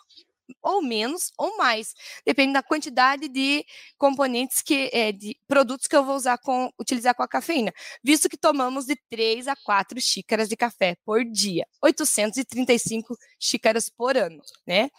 ou 0.61 0.79
menos, 0.79 1.31
ou 1.35 1.57
mais, 1.57 1.95
depende 2.23 2.53
da 2.53 2.61
quantidade 2.61 3.27
de 3.27 3.65
componentes 3.97 4.61
que, 4.61 4.91
é, 4.93 5.11
de 5.11 5.35
produtos 5.47 5.87
que 5.87 5.95
eu 5.95 6.03
vou 6.05 6.15
usar 6.15 6.37
com, 6.37 6.71
utilizar 6.79 7.15
com 7.15 7.23
a 7.23 7.27
cafeína, 7.27 7.73
visto 8.03 8.29
que 8.29 8.37
tomamos 8.37 8.85
de 8.85 8.95
3 9.09 9.47
a 9.47 9.55
4 9.55 9.99
xícaras 9.99 10.47
de 10.47 10.55
café 10.55 10.95
por 11.03 11.25
dia, 11.25 11.65
835 11.81 13.17
xícaras 13.39 13.89
por 13.89 14.15
ano, 14.15 14.43
né? 14.67 14.91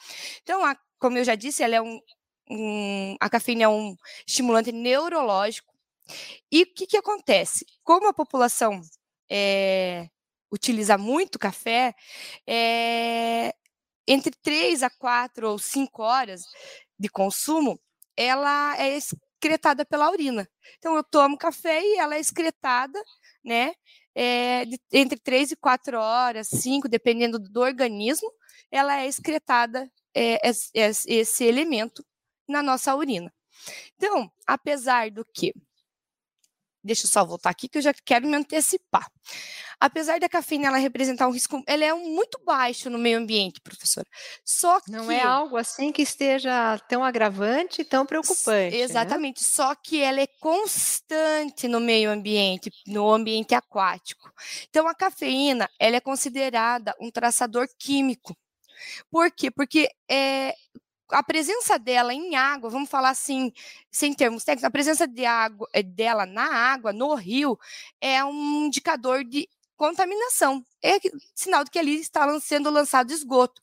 Então, 0.42 0.64
a, 0.64 0.76
como 0.98 1.16
eu 1.16 1.24
já 1.24 1.36
disse, 1.36 1.62
ela 1.62 1.76
é 1.76 1.80
um, 1.82 2.00
um, 2.50 3.16
a 3.20 3.30
cafeína 3.30 3.64
é 3.64 3.68
um 3.68 3.96
estimulante 4.26 4.72
neurológico 4.72 5.74
e 6.50 6.62
o 6.62 6.74
que, 6.74 6.86
que 6.86 6.96
acontece? 6.96 7.66
Como 7.82 8.08
a 8.08 8.14
população 8.14 8.80
é, 9.30 10.08
utiliza 10.50 10.98
muito 10.98 11.38
café, 11.38 11.94
é, 12.46 13.54
entre 14.06 14.32
3 14.42 14.82
a 14.82 14.90
4 14.90 15.48
ou 15.50 15.58
5 15.58 16.02
horas 16.02 16.42
de 16.98 17.08
consumo, 17.08 17.80
ela 18.16 18.76
é 18.78 18.96
excretada 18.96 19.84
pela 19.84 20.10
urina. 20.10 20.48
Então, 20.78 20.96
eu 20.96 21.04
tomo 21.04 21.38
café 21.38 21.82
e 21.82 21.98
ela 21.98 22.16
é 22.16 22.20
excretada, 22.20 23.02
né? 23.44 23.74
É, 24.14 24.64
de, 24.64 24.78
entre 24.92 25.18
3 25.18 25.52
e 25.52 25.56
4 25.56 25.98
horas, 25.98 26.48
5, 26.48 26.88
dependendo 26.88 27.38
do 27.38 27.60
organismo, 27.60 28.30
ela 28.70 29.00
é 29.00 29.08
excretada, 29.08 29.90
é, 30.14 30.40
esse 30.74 31.44
elemento, 31.44 32.04
na 32.48 32.62
nossa 32.62 32.94
urina. 32.94 33.32
Então, 33.96 34.30
apesar 34.46 35.10
do 35.10 35.24
que 35.24 35.54
deixa 36.84 37.06
eu 37.06 37.10
só 37.10 37.24
voltar 37.24 37.50
aqui 37.50 37.66
que 37.66 37.78
eu 37.78 37.82
já 37.82 37.94
quero 37.94 38.28
me 38.28 38.36
antecipar. 38.36 39.10
Apesar 39.80 40.20
da 40.20 40.28
cafeína 40.28 40.68
ela 40.68 40.76
representar 40.76 41.26
um 41.26 41.32
risco, 41.32 41.62
ela 41.66 41.84
é 41.84 41.92
um 41.92 42.14
muito 42.14 42.38
baixo 42.44 42.90
no 42.90 42.98
meio 42.98 43.18
ambiente, 43.18 43.60
professora. 43.60 44.06
Só 44.44 44.80
que 44.80 44.90
não 44.90 45.10
é 45.10 45.22
algo 45.22 45.56
assim 45.56 45.90
que 45.90 46.02
esteja 46.02 46.78
tão 46.88 47.02
agravante, 47.02 47.84
tão 47.84 48.04
preocupante. 48.04 48.76
Né? 48.76 48.82
Exatamente. 48.82 49.42
Né? 49.42 49.48
Só 49.48 49.74
que 49.74 50.00
ela 50.00 50.20
é 50.20 50.26
constante 50.26 51.66
no 51.66 51.80
meio 51.80 52.10
ambiente, 52.10 52.70
no 52.86 53.10
ambiente 53.10 53.54
aquático. 53.54 54.30
Então 54.68 54.86
a 54.86 54.94
cafeína 54.94 55.68
ela 55.78 55.96
é 55.96 56.00
considerada 56.00 56.94
um 57.00 57.10
traçador 57.10 57.66
químico. 57.78 58.36
Por 59.10 59.30
quê? 59.30 59.50
Porque 59.50 59.88
é, 60.10 60.54
a 61.10 61.22
presença 61.22 61.78
dela 61.78 62.12
em 62.14 62.34
água, 62.34 62.70
vamos 62.70 62.88
falar 62.88 63.10
assim, 63.10 63.52
sem 63.90 64.12
termos 64.14 64.44
técnicos, 64.44 64.64
a 64.64 64.70
presença 64.70 65.06
de 65.06 65.24
água, 65.24 65.68
eh, 65.72 65.82
dela 65.82 66.26
na 66.26 66.46
água, 66.46 66.92
no 66.92 67.14
rio, 67.14 67.58
é 68.00 68.24
um 68.24 68.66
indicador 68.66 69.24
de 69.24 69.48
contaminação. 69.76 70.64
É 70.82 70.98
sinal 71.34 71.64
de 71.64 71.70
que 71.70 71.78
ali 71.78 72.00
está 72.00 72.38
sendo 72.40 72.70
lançado 72.70 73.12
esgoto. 73.12 73.62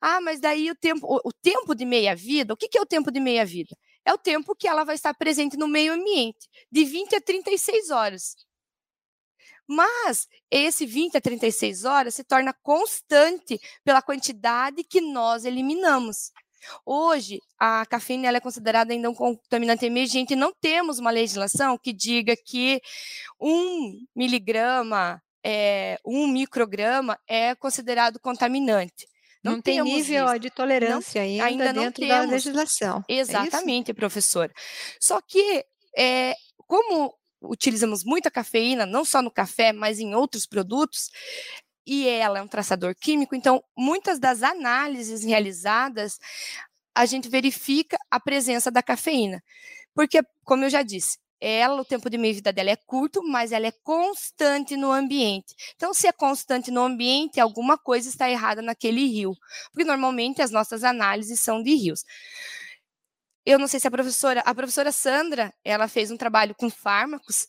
Ah, 0.00 0.20
mas 0.20 0.40
daí 0.40 0.70
o 0.70 0.74
tempo, 0.74 1.06
o, 1.06 1.28
o 1.28 1.32
tempo 1.32 1.74
de 1.74 1.84
meia-vida, 1.84 2.54
o 2.54 2.56
que, 2.56 2.68
que 2.68 2.78
é 2.78 2.80
o 2.80 2.86
tempo 2.86 3.10
de 3.10 3.20
meia-vida? 3.20 3.76
É 4.04 4.12
o 4.12 4.18
tempo 4.18 4.54
que 4.56 4.68
ela 4.68 4.84
vai 4.84 4.94
estar 4.94 5.14
presente 5.14 5.56
no 5.56 5.68
meio 5.68 5.92
ambiente, 5.92 6.48
de 6.70 6.84
20 6.84 7.16
a 7.16 7.20
36 7.20 7.90
horas. 7.90 8.36
Mas 9.66 10.26
esse 10.50 10.86
20 10.86 11.18
a 11.18 11.20
36 11.20 11.84
horas 11.84 12.14
se 12.14 12.24
torna 12.24 12.54
constante 12.62 13.60
pela 13.84 14.00
quantidade 14.00 14.82
que 14.82 15.00
nós 15.00 15.44
eliminamos. 15.44 16.32
Hoje, 16.84 17.40
a 17.58 17.84
cafeína 17.86 18.28
é 18.28 18.40
considerada 18.40 18.92
ainda 18.92 19.10
um 19.10 19.14
contaminante 19.14 19.84
emergente 19.84 20.32
e 20.32 20.36
não 20.36 20.52
temos 20.52 20.98
uma 20.98 21.10
legislação 21.10 21.78
que 21.78 21.92
diga 21.92 22.34
que 22.36 22.80
um 23.40 24.06
miligrama, 24.14 25.22
é, 25.44 25.98
um 26.04 26.26
micrograma 26.26 27.18
é 27.26 27.54
considerado 27.54 28.18
contaminante. 28.20 29.06
Não, 29.42 29.52
não 29.52 29.62
tem 29.62 29.80
nível 29.82 30.26
isso. 30.26 30.38
de 30.38 30.50
tolerância 30.50 31.22
não, 31.22 31.28
ainda, 31.28 31.44
ainda 31.44 31.72
dentro 31.72 32.06
da 32.06 32.20
legislação. 32.22 33.04
É 33.08 33.14
Exatamente, 33.14 33.90
é 33.90 33.94
professora. 33.94 34.52
Só 35.00 35.20
que, 35.20 35.64
é, 35.96 36.34
como 36.66 37.14
utilizamos 37.40 38.04
muita 38.04 38.30
cafeína, 38.30 38.84
não 38.84 39.04
só 39.04 39.22
no 39.22 39.30
café, 39.30 39.72
mas 39.72 40.00
em 40.00 40.14
outros 40.14 40.44
produtos, 40.44 41.10
e 41.88 42.06
ela 42.06 42.38
é 42.38 42.42
um 42.42 42.46
traçador 42.46 42.94
químico, 42.94 43.34
então 43.34 43.64
muitas 43.74 44.18
das 44.18 44.42
análises 44.42 45.24
realizadas 45.24 46.18
a 46.94 47.06
gente 47.06 47.30
verifica 47.30 47.96
a 48.10 48.20
presença 48.20 48.70
da 48.70 48.82
cafeína. 48.82 49.42
Porque, 49.94 50.20
como 50.44 50.64
eu 50.64 50.70
já 50.70 50.82
disse, 50.82 51.18
ela, 51.40 51.80
o 51.80 51.84
tempo 51.84 52.10
de 52.10 52.18
meia-vida 52.18 52.52
dela 52.52 52.70
é 52.70 52.76
curto, 52.76 53.22
mas 53.22 53.52
ela 53.52 53.66
é 53.66 53.72
constante 53.82 54.76
no 54.76 54.92
ambiente. 54.92 55.54
Então, 55.76 55.94
se 55.94 56.06
é 56.06 56.12
constante 56.12 56.70
no 56.70 56.82
ambiente, 56.82 57.40
alguma 57.40 57.78
coisa 57.78 58.08
está 58.08 58.28
errada 58.28 58.60
naquele 58.60 59.06
rio. 59.06 59.32
Porque 59.72 59.84
normalmente 59.84 60.42
as 60.42 60.50
nossas 60.50 60.84
análises 60.84 61.40
são 61.40 61.62
de 61.62 61.74
rios. 61.74 62.04
Eu 63.46 63.58
não 63.58 63.66
sei 63.66 63.80
se 63.80 63.88
a 63.88 63.90
professora, 63.90 64.40
a 64.40 64.54
professora 64.54 64.92
Sandra, 64.92 65.54
ela 65.64 65.88
fez 65.88 66.10
um 66.10 66.16
trabalho 66.16 66.54
com 66.54 66.68
fármacos. 66.68 67.46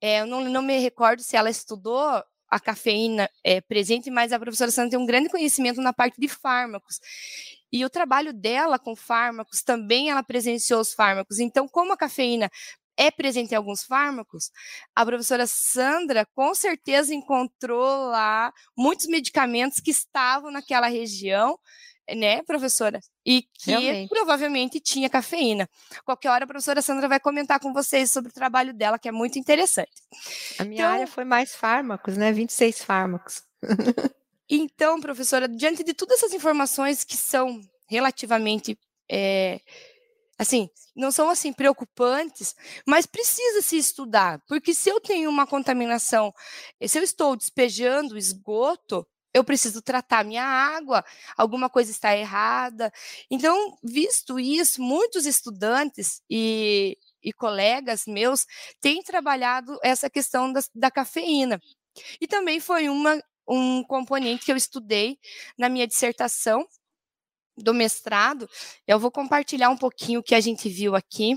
É, 0.00 0.20
eu 0.20 0.26
não, 0.26 0.40
não 0.48 0.62
me 0.62 0.78
recordo 0.78 1.22
se 1.22 1.36
ela 1.36 1.50
estudou 1.50 2.24
a 2.50 2.60
cafeína 2.60 3.28
é, 3.42 3.60
presente, 3.60 4.10
mas 4.10 4.32
a 4.32 4.38
professora 4.38 4.70
Sandra 4.70 4.90
tem 4.90 4.98
um 4.98 5.06
grande 5.06 5.28
conhecimento 5.28 5.80
na 5.80 5.92
parte 5.92 6.20
de 6.20 6.28
fármacos. 6.28 7.00
E 7.72 7.84
o 7.84 7.90
trabalho 7.90 8.32
dela 8.32 8.78
com 8.78 8.94
fármacos 8.94 9.62
também 9.62 10.10
ela 10.10 10.22
presenciou 10.22 10.80
os 10.80 10.94
fármacos. 10.94 11.38
Então, 11.38 11.66
como 11.66 11.92
a 11.92 11.96
cafeína 11.96 12.50
é 12.96 13.10
presente 13.10 13.52
em 13.52 13.56
alguns 13.56 13.82
fármacos, 13.82 14.50
a 14.94 15.04
professora 15.04 15.46
Sandra 15.46 16.24
com 16.34 16.54
certeza 16.54 17.14
encontrou 17.14 18.06
lá 18.06 18.52
muitos 18.76 19.06
medicamentos 19.06 19.80
que 19.80 19.90
estavam 19.90 20.50
naquela 20.50 20.86
região 20.86 21.58
né, 22.14 22.42
professora? 22.42 23.00
E 23.24 23.42
que 23.42 23.70
Realmente. 23.70 24.08
provavelmente 24.08 24.80
tinha 24.80 25.08
cafeína. 25.08 25.68
Qualquer 26.04 26.30
hora 26.30 26.44
a 26.44 26.46
professora 26.46 26.82
Sandra 26.82 27.08
vai 27.08 27.20
comentar 27.20 27.60
com 27.60 27.72
vocês 27.72 28.10
sobre 28.10 28.30
o 28.30 28.34
trabalho 28.34 28.74
dela, 28.74 28.98
que 28.98 29.08
é 29.08 29.12
muito 29.12 29.38
interessante. 29.38 29.92
A 30.58 30.64
minha 30.64 30.82
então, 30.82 30.92
área 30.92 31.06
foi 31.06 31.24
mais 31.24 31.54
fármacos, 31.54 32.16
né? 32.16 32.32
26 32.32 32.82
fármacos. 32.82 33.42
então, 34.48 35.00
professora, 35.00 35.48
diante 35.48 35.82
de 35.82 35.94
todas 35.94 36.18
essas 36.18 36.34
informações 36.34 37.04
que 37.04 37.16
são 37.16 37.60
relativamente. 37.88 38.78
É, 39.10 39.60
assim, 40.38 40.68
não 40.94 41.10
são 41.10 41.28
assim 41.28 41.52
preocupantes, 41.52 42.54
mas 42.86 43.06
precisa 43.06 43.60
se 43.60 43.76
estudar, 43.76 44.40
porque 44.46 44.74
se 44.74 44.88
eu 44.88 45.00
tenho 45.00 45.28
uma 45.28 45.46
contaminação, 45.46 46.32
se 46.86 46.98
eu 46.98 47.02
estou 47.02 47.36
despejando 47.36 48.16
esgoto, 48.16 49.06
eu 49.34 49.42
preciso 49.42 49.82
tratar 49.82 50.24
minha 50.24 50.44
água, 50.44 51.04
alguma 51.36 51.68
coisa 51.68 51.90
está 51.90 52.16
errada. 52.16 52.92
Então, 53.28 53.76
visto 53.82 54.38
isso, 54.38 54.80
muitos 54.80 55.26
estudantes 55.26 56.22
e, 56.30 56.96
e 57.20 57.32
colegas 57.32 58.04
meus 58.06 58.46
têm 58.80 59.02
trabalhado 59.02 59.76
essa 59.82 60.08
questão 60.08 60.52
da, 60.52 60.60
da 60.72 60.90
cafeína. 60.90 61.60
E 62.20 62.28
também 62.28 62.60
foi 62.60 62.88
uma, 62.88 63.20
um 63.48 63.82
componente 63.82 64.44
que 64.44 64.52
eu 64.52 64.56
estudei 64.56 65.18
na 65.58 65.68
minha 65.68 65.86
dissertação 65.86 66.64
do 67.56 67.74
mestrado. 67.74 68.48
Eu 68.86 69.00
vou 69.00 69.10
compartilhar 69.10 69.68
um 69.68 69.76
pouquinho 69.76 70.20
o 70.20 70.22
que 70.22 70.34
a 70.34 70.40
gente 70.40 70.68
viu 70.68 70.94
aqui 70.94 71.36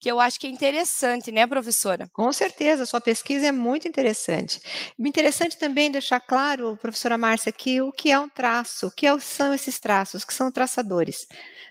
que 0.00 0.10
eu 0.10 0.20
acho 0.20 0.38
que 0.38 0.46
é 0.46 0.50
interessante, 0.50 1.32
né, 1.32 1.46
professora? 1.46 2.08
Com 2.12 2.32
certeza, 2.32 2.86
sua 2.86 3.00
pesquisa 3.00 3.46
é 3.46 3.52
muito 3.52 3.88
interessante. 3.88 4.60
Interessante 4.98 5.58
também 5.58 5.90
deixar 5.90 6.20
claro, 6.20 6.76
professora 6.76 7.18
Márcia, 7.18 7.52
que 7.52 7.80
o 7.80 7.92
que 7.92 8.10
é 8.10 8.18
um 8.18 8.28
traço, 8.28 8.88
o 8.88 8.90
que 8.90 9.06
é 9.06 9.18
são 9.18 9.54
esses 9.54 9.78
traços, 9.80 10.24
que 10.24 10.34
são 10.34 10.52
traçadores. 10.52 11.26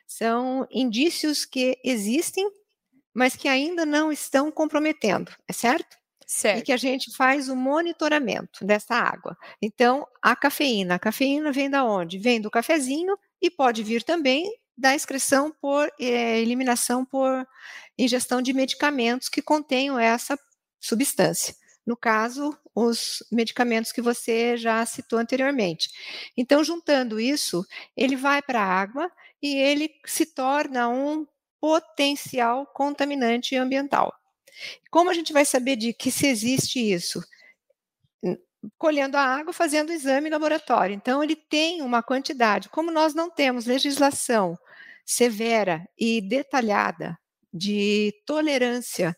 São 0.07 0.67
indícios 0.71 1.45
que 1.45 1.77
existem 1.83 2.49
mas 3.15 3.35
que 3.35 3.47
ainda 3.47 3.85
não 3.85 4.11
estão 4.11 4.51
comprometendo, 4.51 5.31
é 5.47 5.53
certo? 5.53 5.97
Certo. 6.27 6.59
E 6.59 6.61
que 6.63 6.71
a 6.71 6.77
gente 6.77 7.15
faz 7.15 7.49
o 7.49 7.55
monitoramento 7.55 8.65
dessa 8.65 8.95
água. 8.95 9.37
Então, 9.61 10.05
a 10.21 10.35
cafeína. 10.35 10.95
A 10.95 10.99
cafeína 10.99 11.51
vem 11.51 11.69
da 11.69 11.85
onde? 11.85 12.17
Vem 12.17 12.41
do 12.41 12.51
cafezinho 12.51 13.17
e 13.41 13.49
pode 13.49 13.83
vir 13.83 14.03
também 14.03 14.51
da 14.77 14.93
excreção 14.93 15.51
por 15.61 15.91
é, 15.99 16.39
eliminação 16.39 17.05
por 17.05 17.47
ingestão 17.97 18.41
de 18.41 18.53
medicamentos 18.53 19.29
que 19.29 19.41
contenham 19.41 19.97
essa 19.97 20.37
substância. 20.79 21.55
No 21.85 21.95
caso, 21.95 22.57
os 22.73 23.23
medicamentos 23.31 23.91
que 23.91 24.01
você 24.01 24.57
já 24.57 24.85
citou 24.85 25.19
anteriormente. 25.19 25.89
Então, 26.35 26.63
juntando 26.63 27.19
isso, 27.19 27.65
ele 27.95 28.15
vai 28.15 28.41
para 28.41 28.59
a 28.59 28.65
água 28.65 29.09
e 29.41 29.55
ele 29.55 29.89
se 30.05 30.25
torna 30.25 30.89
um 30.89 31.27
potencial 31.59 32.65
contaminante 32.65 33.55
ambiental. 33.55 34.13
Como 34.89 35.09
a 35.09 35.13
gente 35.13 35.31
vai 35.31 35.45
saber 35.45 35.75
de 35.75 35.93
que 35.93 36.11
se 36.11 36.27
existe 36.27 36.79
isso? 36.79 37.23
Colhendo 38.77 39.15
a 39.15 39.21
água, 39.21 39.53
fazendo 39.53 39.89
o 39.89 39.93
exame 39.93 40.29
laboratório. 40.29 40.95
Então, 40.95 41.23
ele 41.23 41.35
tem 41.35 41.83
uma 41.83 42.01
quantidade. 42.01 42.67
Como 42.69 42.89
nós 42.91 43.13
não 43.13 43.29
temos 43.29 43.67
legislação 43.67 44.57
severa 45.05 45.87
e 45.97 46.21
detalhada 46.21 47.17
de 47.53 48.13
tolerância 48.25 49.15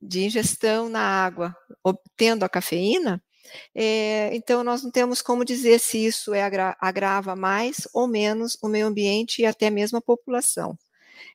de 0.00 0.24
ingestão 0.24 0.88
na 0.88 1.00
água, 1.00 1.54
obtendo 1.82 2.44
a 2.44 2.48
cafeína, 2.48 3.22
é, 3.74 4.34
então 4.34 4.64
nós 4.64 4.82
não 4.82 4.90
temos 4.90 5.22
como 5.22 5.44
dizer 5.44 5.78
se 5.80 6.04
isso 6.04 6.34
é 6.34 6.42
agra 6.42 6.76
agrava 6.80 7.36
mais 7.36 7.88
ou 7.94 8.08
menos 8.08 8.58
o 8.62 8.68
meio 8.68 8.86
ambiente 8.86 9.42
e 9.42 9.46
até 9.46 9.70
mesmo 9.70 9.98
a 9.98 10.02
população. 10.02 10.76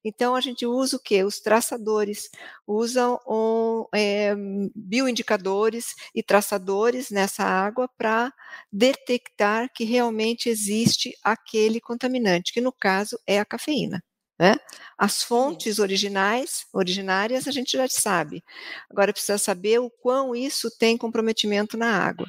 Então, 0.04 0.36
a 0.36 0.42
gente 0.42 0.66
usa 0.66 0.98
o 0.98 1.00
que? 1.00 1.24
Os 1.24 1.40
traçadores, 1.40 2.30
usam 2.66 3.20
um, 3.28 3.86
é, 3.94 4.34
bioindicadores 4.76 5.96
e 6.16 6.24
traçadores 6.24 7.10
nessa 7.10 7.44
água 7.44 7.90
para 7.98 8.34
detectar 8.72 9.70
que 9.74 9.84
realmente 9.84 10.50
existe 10.50 11.14
aquele 11.24 11.80
contaminante, 11.80 12.54
que 12.54 12.62
no 12.62 12.72
caso 12.72 13.20
é 13.28 13.40
a 13.40 13.46
cafeína. 13.46 14.04
Né? 14.40 14.56
As 14.98 15.22
fontes 15.22 15.78
originais, 15.78 16.66
originárias, 16.74 17.48
a 17.48 17.52
gente 17.52 17.78
já 17.78 17.88
sabe. 17.88 18.44
Agora 18.90 19.14
precisa 19.14 19.38
saber 19.38 19.80
o 19.80 19.88
quão 19.88 20.36
isso 20.36 20.76
tem 20.80 20.98
comprometimento 20.98 21.78
na 21.78 21.96
água. 21.96 22.26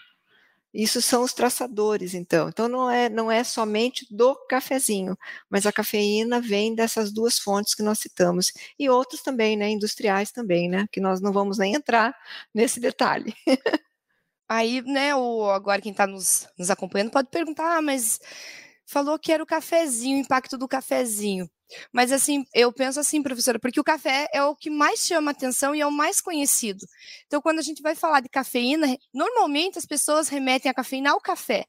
Isso 0.75 1.03
são 1.03 1.23
os 1.23 1.35
traçadores, 1.35 2.15
então. 2.15 2.49
Então 2.49 2.69
não 2.69 2.91
é, 2.91 3.09
não 3.09 3.31
é 3.31 3.45
somente 3.45 4.07
do 4.11 4.35
cafezinho, 4.49 5.17
mas 5.51 5.67
a 5.67 5.73
cafeína 5.73 6.41
vem 6.41 6.75
dessas 6.75 7.13
duas 7.13 7.39
fontes 7.39 7.75
que 7.75 7.83
nós 7.83 7.99
citamos. 7.99 8.53
E 8.79 8.89
outros 8.89 9.23
também, 9.23 9.57
né? 9.57 9.69
Industriais 9.71 10.33
também, 10.33 10.69
né? 10.69 10.87
Que 10.91 11.01
nós 11.01 11.21
não 11.21 11.33
vamos 11.33 11.59
nem 11.59 11.75
entrar 11.75 12.15
nesse 12.55 12.81
detalhe. 12.81 13.35
Aí, 14.49 14.83
né, 14.83 15.15
o, 15.17 15.49
agora 15.51 15.81
quem 15.81 15.93
está 15.93 16.07
nos, 16.07 16.47
nos 16.59 16.71
acompanhando 16.71 17.11
pode 17.11 17.31
perguntar, 17.31 17.79
ah, 17.79 17.83
mas 17.83 18.21
falou 18.87 19.19
que 19.19 19.33
era 19.33 19.43
o 19.43 19.47
cafezinho, 19.47 20.19
o 20.19 20.21
impacto 20.21 20.59
do 20.59 20.69
cafezinho. 20.69 21.49
Mas 21.93 22.13
assim, 22.13 22.45
eu 22.55 22.73
penso 22.73 23.01
assim, 23.01 23.23
professora, 23.23 23.59
porque 23.59 23.81
o 23.81 23.85
café 23.85 24.29
é 24.33 24.43
o 24.43 24.55
que 24.55 24.69
mais 24.69 25.01
chama 25.01 25.31
atenção 25.31 25.75
e 25.75 25.81
é 25.81 25.87
o 25.87 25.93
mais 25.93 26.21
conhecido. 26.21 26.87
Então, 27.27 27.41
quando 27.41 27.59
a 27.59 27.63
gente 27.63 27.83
vai 27.83 27.95
falar 27.95 28.21
de 28.21 28.29
cafeína, 28.29 28.87
normalmente 29.13 29.79
as 29.79 29.87
pessoas 29.87 30.29
remetem 30.29 30.71
a 30.71 30.75
cafeína 30.75 31.13
ao 31.13 31.21
café. 31.21 31.65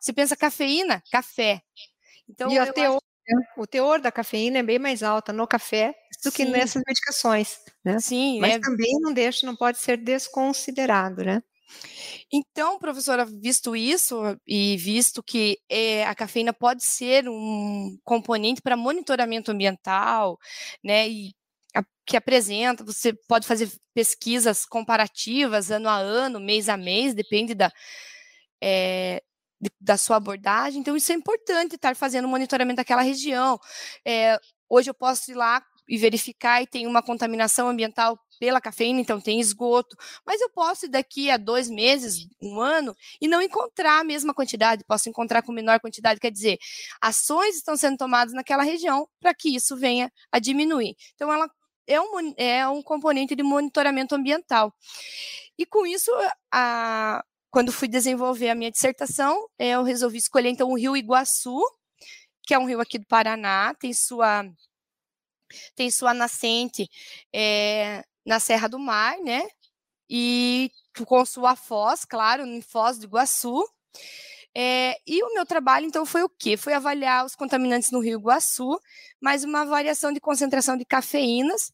Se 0.00 0.12
pensa 0.12 0.36
cafeína, 0.36 1.02
café. 1.10 1.60
Então, 2.28 2.50
e 2.50 2.58
o 2.60 2.72
teor, 2.72 2.96
acho... 2.96 3.00
Né, 3.28 3.46
o 3.56 3.66
teor 3.66 4.00
da 4.00 4.12
cafeína 4.12 4.58
é 4.58 4.62
bem 4.62 4.78
mais 4.78 5.02
alta 5.02 5.32
no 5.32 5.46
café 5.46 5.94
do 6.22 6.30
Sim. 6.30 6.36
que 6.36 6.44
nessas 6.44 6.82
medicações, 6.86 7.58
né? 7.84 7.98
Sim, 7.98 8.38
mas 8.40 8.54
é... 8.54 8.60
também 8.60 8.92
não 9.00 9.12
deixa, 9.12 9.46
não 9.46 9.56
pode 9.56 9.78
ser 9.78 9.96
desconsiderado, 9.96 11.24
né? 11.24 11.42
Então, 12.32 12.78
professora, 12.78 13.24
visto 13.24 13.76
isso 13.76 14.16
e 14.46 14.76
visto 14.76 15.22
que 15.22 15.58
é, 15.68 16.04
a 16.06 16.14
cafeína 16.14 16.52
pode 16.52 16.84
ser 16.84 17.28
um 17.28 17.98
componente 18.04 18.62
para 18.62 18.76
monitoramento 18.76 19.50
ambiental, 19.50 20.38
né, 20.82 21.08
e 21.08 21.34
a, 21.74 21.82
que 22.06 22.16
apresenta, 22.16 22.84
você 22.84 23.12
pode 23.28 23.46
fazer 23.46 23.70
pesquisas 23.94 24.64
comparativas 24.66 25.70
ano 25.70 25.88
a 25.88 25.96
ano, 25.96 26.40
mês 26.40 26.68
a 26.68 26.76
mês, 26.76 27.14
depende 27.14 27.54
da, 27.54 27.70
é, 28.62 29.22
de, 29.60 29.70
da 29.80 29.96
sua 29.96 30.16
abordagem. 30.16 30.80
Então, 30.80 30.96
isso 30.96 31.12
é 31.12 31.14
importante 31.14 31.76
estar 31.76 31.96
fazendo 31.96 32.28
monitoramento 32.28 32.76
daquela 32.76 33.02
região. 33.02 33.58
É, 34.04 34.38
hoje 34.68 34.90
eu 34.90 34.94
posso 34.94 35.30
ir 35.30 35.34
lá 35.34 35.62
e 35.88 35.96
verificar 35.96 36.62
e 36.62 36.66
tem 36.66 36.86
uma 36.86 37.02
contaminação 37.02 37.68
ambiental 37.68 38.18
pela 38.38 38.60
cafeína, 38.60 39.00
então 39.00 39.20
tem 39.20 39.40
esgoto, 39.40 39.96
mas 40.24 40.40
eu 40.40 40.50
posso 40.50 40.86
ir 40.86 40.88
daqui 40.88 41.30
a 41.30 41.36
dois 41.36 41.68
meses, 41.68 42.28
um 42.40 42.60
ano, 42.60 42.94
e 43.20 43.28
não 43.28 43.40
encontrar 43.40 44.00
a 44.00 44.04
mesma 44.04 44.34
quantidade, 44.34 44.84
posso 44.84 45.08
encontrar 45.08 45.42
com 45.42 45.52
menor 45.52 45.80
quantidade, 45.80 46.20
quer 46.20 46.30
dizer, 46.30 46.58
ações 47.00 47.56
estão 47.56 47.76
sendo 47.76 47.96
tomadas 47.96 48.34
naquela 48.34 48.62
região 48.62 49.08
para 49.20 49.34
que 49.34 49.54
isso 49.54 49.76
venha 49.76 50.10
a 50.30 50.38
diminuir. 50.38 50.96
Então, 51.14 51.32
ela 51.32 51.48
é 51.86 52.00
um, 52.00 52.34
é 52.36 52.68
um 52.68 52.82
componente 52.82 53.34
de 53.34 53.42
monitoramento 53.42 54.14
ambiental. 54.14 54.74
E 55.58 55.64
com 55.64 55.86
isso, 55.86 56.10
a, 56.52 57.24
quando 57.50 57.72
fui 57.72 57.88
desenvolver 57.88 58.50
a 58.50 58.54
minha 58.54 58.70
dissertação, 58.70 59.48
eu 59.58 59.82
resolvi 59.82 60.18
escolher 60.18 60.50
então 60.50 60.70
o 60.70 60.76
Rio 60.76 60.96
Iguaçu, 60.96 61.60
que 62.42 62.54
é 62.54 62.58
um 62.58 62.66
rio 62.66 62.80
aqui 62.80 62.98
do 62.98 63.06
Paraná, 63.06 63.74
tem 63.74 63.92
sua 63.92 64.44
tem 65.74 65.90
sua 65.90 66.12
nascente 66.12 66.88
é, 67.32 68.04
na 68.26 68.40
Serra 68.40 68.68
do 68.68 68.78
Mar, 68.78 69.16
né? 69.20 69.46
E 70.10 70.70
com 71.06 71.24
sua 71.24 71.54
foz, 71.54 72.04
claro, 72.04 72.44
em 72.44 72.60
Foz 72.60 72.98
do 72.98 73.06
Iguaçu. 73.06 73.64
É, 74.54 74.96
e 75.06 75.22
o 75.22 75.34
meu 75.34 75.44
trabalho, 75.44 75.86
então, 75.86 76.06
foi 76.06 76.22
o 76.22 76.28
quê? 76.28 76.56
Foi 76.56 76.72
avaliar 76.72 77.24
os 77.24 77.36
contaminantes 77.36 77.90
no 77.90 78.00
Rio 78.00 78.18
Iguaçu, 78.18 78.80
mais 79.20 79.44
uma 79.44 79.64
variação 79.64 80.12
de 80.12 80.20
concentração 80.20 80.76
de 80.76 80.84
cafeínas, 80.84 81.70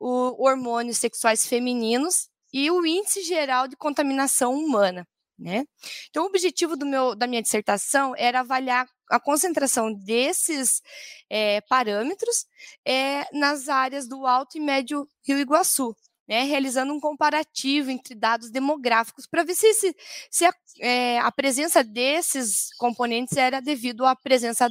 o, 0.00 0.42
hormônios 0.42 0.96
sexuais 0.98 1.46
femininos 1.46 2.28
e 2.52 2.70
o 2.70 2.84
índice 2.86 3.22
geral 3.22 3.68
de 3.68 3.76
contaminação 3.76 4.54
humana. 4.54 5.06
Né? 5.38 5.66
Então, 6.08 6.24
o 6.24 6.26
objetivo 6.26 6.76
meu, 6.86 7.14
da 7.14 7.26
minha 7.26 7.42
dissertação 7.42 8.14
era 8.16 8.40
avaliar 8.40 8.88
a 9.10 9.20
concentração 9.20 9.92
desses 9.92 10.82
é, 11.28 11.60
parâmetros 11.62 12.46
é, 12.84 13.26
nas 13.36 13.68
áreas 13.68 14.08
do 14.08 14.26
Alto 14.26 14.56
e 14.56 14.60
Médio 14.60 15.08
Rio 15.22 15.38
Iguaçu, 15.38 15.94
né, 16.26 16.42
realizando 16.44 16.92
um 16.92 17.00
comparativo 17.00 17.90
entre 17.90 18.14
dados 18.14 18.50
demográficos 18.50 19.26
para 19.26 19.44
ver 19.44 19.54
se, 19.54 19.72
se, 19.74 19.94
se 20.30 20.44
a, 20.44 20.54
é, 20.80 21.18
a, 21.18 21.30
presença 21.30 21.84
desses 21.84 22.74
componentes 22.78 23.36
era 23.36 23.60
devido 23.60 24.06
à 24.06 24.16
presença 24.16 24.68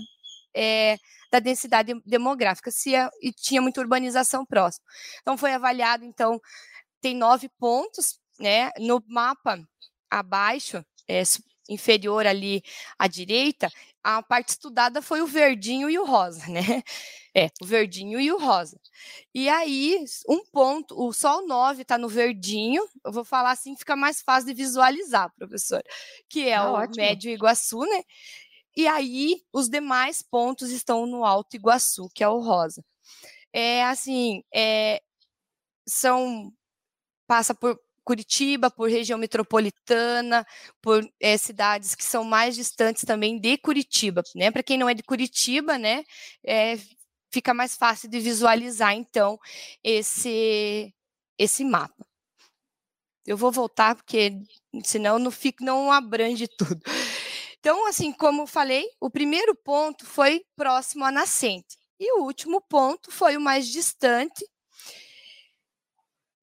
é, 0.55 0.97
da 1.31 1.39
densidade 1.39 1.93
demográfica, 2.05 2.71
se 2.71 2.95
a, 2.95 3.09
e 3.21 3.31
tinha 3.31 3.61
muita 3.61 3.81
urbanização 3.81 4.45
próxima. 4.45 4.85
Então, 5.21 5.37
foi 5.37 5.53
avaliado, 5.53 6.05
então, 6.05 6.39
tem 7.01 7.15
nove 7.15 7.49
pontos, 7.59 8.19
né, 8.39 8.71
no 8.79 9.03
mapa 9.07 9.59
abaixo, 10.09 10.83
é, 11.07 11.23
inferior 11.69 12.25
ali 12.25 12.63
à 12.97 13.07
direita, 13.07 13.71
a 14.03 14.21
parte 14.21 14.49
estudada 14.49 15.01
foi 15.01 15.21
o 15.21 15.27
verdinho 15.27 15.89
e 15.89 15.97
o 15.97 16.05
rosa, 16.05 16.45
né? 16.47 16.83
É, 17.35 17.49
o 17.61 17.65
verdinho 17.65 18.19
e 18.19 18.31
o 18.31 18.37
rosa. 18.37 18.79
E 19.33 19.49
aí, 19.49 20.03
um 20.29 20.45
ponto, 20.45 20.95
o 20.95 21.11
sol 21.11 21.47
9 21.47 21.81
está 21.81 21.97
no 21.97 22.07
verdinho, 22.07 22.87
eu 23.03 23.11
vou 23.11 23.23
falar 23.23 23.51
assim, 23.51 23.75
fica 23.75 23.95
mais 23.95 24.21
fácil 24.21 24.49
de 24.49 24.53
visualizar, 24.53 25.33
professor, 25.35 25.81
que 26.29 26.47
é 26.47 26.55
ah, 26.55 26.69
o 26.69 26.73
ótimo. 26.73 26.97
médio 26.97 27.31
Iguaçu, 27.31 27.79
né? 27.79 28.03
E 28.75 28.87
aí, 28.87 29.41
os 29.51 29.69
demais 29.69 30.21
pontos 30.21 30.69
estão 30.69 31.07
no 31.07 31.25
alto 31.25 31.55
Iguaçu, 31.55 32.07
que 32.13 32.23
é 32.23 32.29
o 32.29 32.39
rosa. 32.39 32.83
É 33.51 33.83
assim, 33.85 34.43
é, 34.53 35.01
são 35.87 36.51
passa 37.27 37.55
por 37.55 37.79
Curitiba, 38.03 38.69
por 38.69 38.89
região 38.89 39.17
metropolitana, 39.17 40.45
por 40.81 41.07
é, 41.19 41.37
cidades 41.37 41.95
que 41.95 42.03
são 42.03 42.23
mais 42.23 42.55
distantes 42.55 43.03
também 43.05 43.39
de 43.39 43.57
Curitiba, 43.57 44.23
né? 44.35 44.51
Para 44.51 44.63
quem 44.63 44.77
não 44.77 44.89
é 44.89 44.93
de 44.93 45.03
Curitiba, 45.03 45.77
né, 45.77 46.03
é, 46.45 46.77
fica 47.31 47.53
mais 47.53 47.75
fácil 47.75 48.09
de 48.09 48.19
visualizar 48.19 48.93
então 48.93 49.39
esse 49.83 50.93
esse 51.37 51.63
mapa. 51.65 52.05
Eu 53.25 53.37
vou 53.37 53.51
voltar 53.51 53.95
porque 53.95 54.37
senão 54.83 55.17
não 55.17 55.31
fica, 55.31 55.63
não 55.63 55.91
abrange 55.91 56.47
tudo. 56.57 56.81
Então, 57.59 57.87
assim, 57.87 58.11
como 58.11 58.45
falei, 58.45 58.85
o 58.99 59.09
primeiro 59.09 59.55
ponto 59.55 60.05
foi 60.05 60.43
próximo 60.55 61.05
à 61.05 61.11
nascente 61.11 61.77
e 61.99 62.11
o 62.19 62.23
último 62.23 62.59
ponto 62.59 63.09
foi 63.09 63.37
o 63.37 63.41
mais 63.41 63.67
distante, 63.67 64.45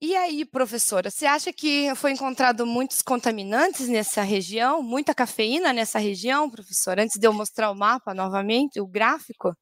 e 0.00 0.16
aí, 0.16 0.44
professora, 0.46 1.10
você 1.10 1.26
acha 1.26 1.52
que 1.52 1.94
foi 1.94 2.12
encontrado 2.12 2.66
muitos 2.66 3.02
contaminantes 3.02 3.86
nessa 3.86 4.22
região, 4.22 4.82
muita 4.82 5.14
cafeína 5.14 5.72
nessa 5.72 5.98
região, 5.98 6.50
professora? 6.50 7.02
Antes 7.02 7.20
de 7.20 7.26
eu 7.26 7.32
mostrar 7.32 7.70
o 7.70 7.74
mapa 7.74 8.14
novamente, 8.14 8.80
o 8.80 8.86
gráfico? 8.86 9.54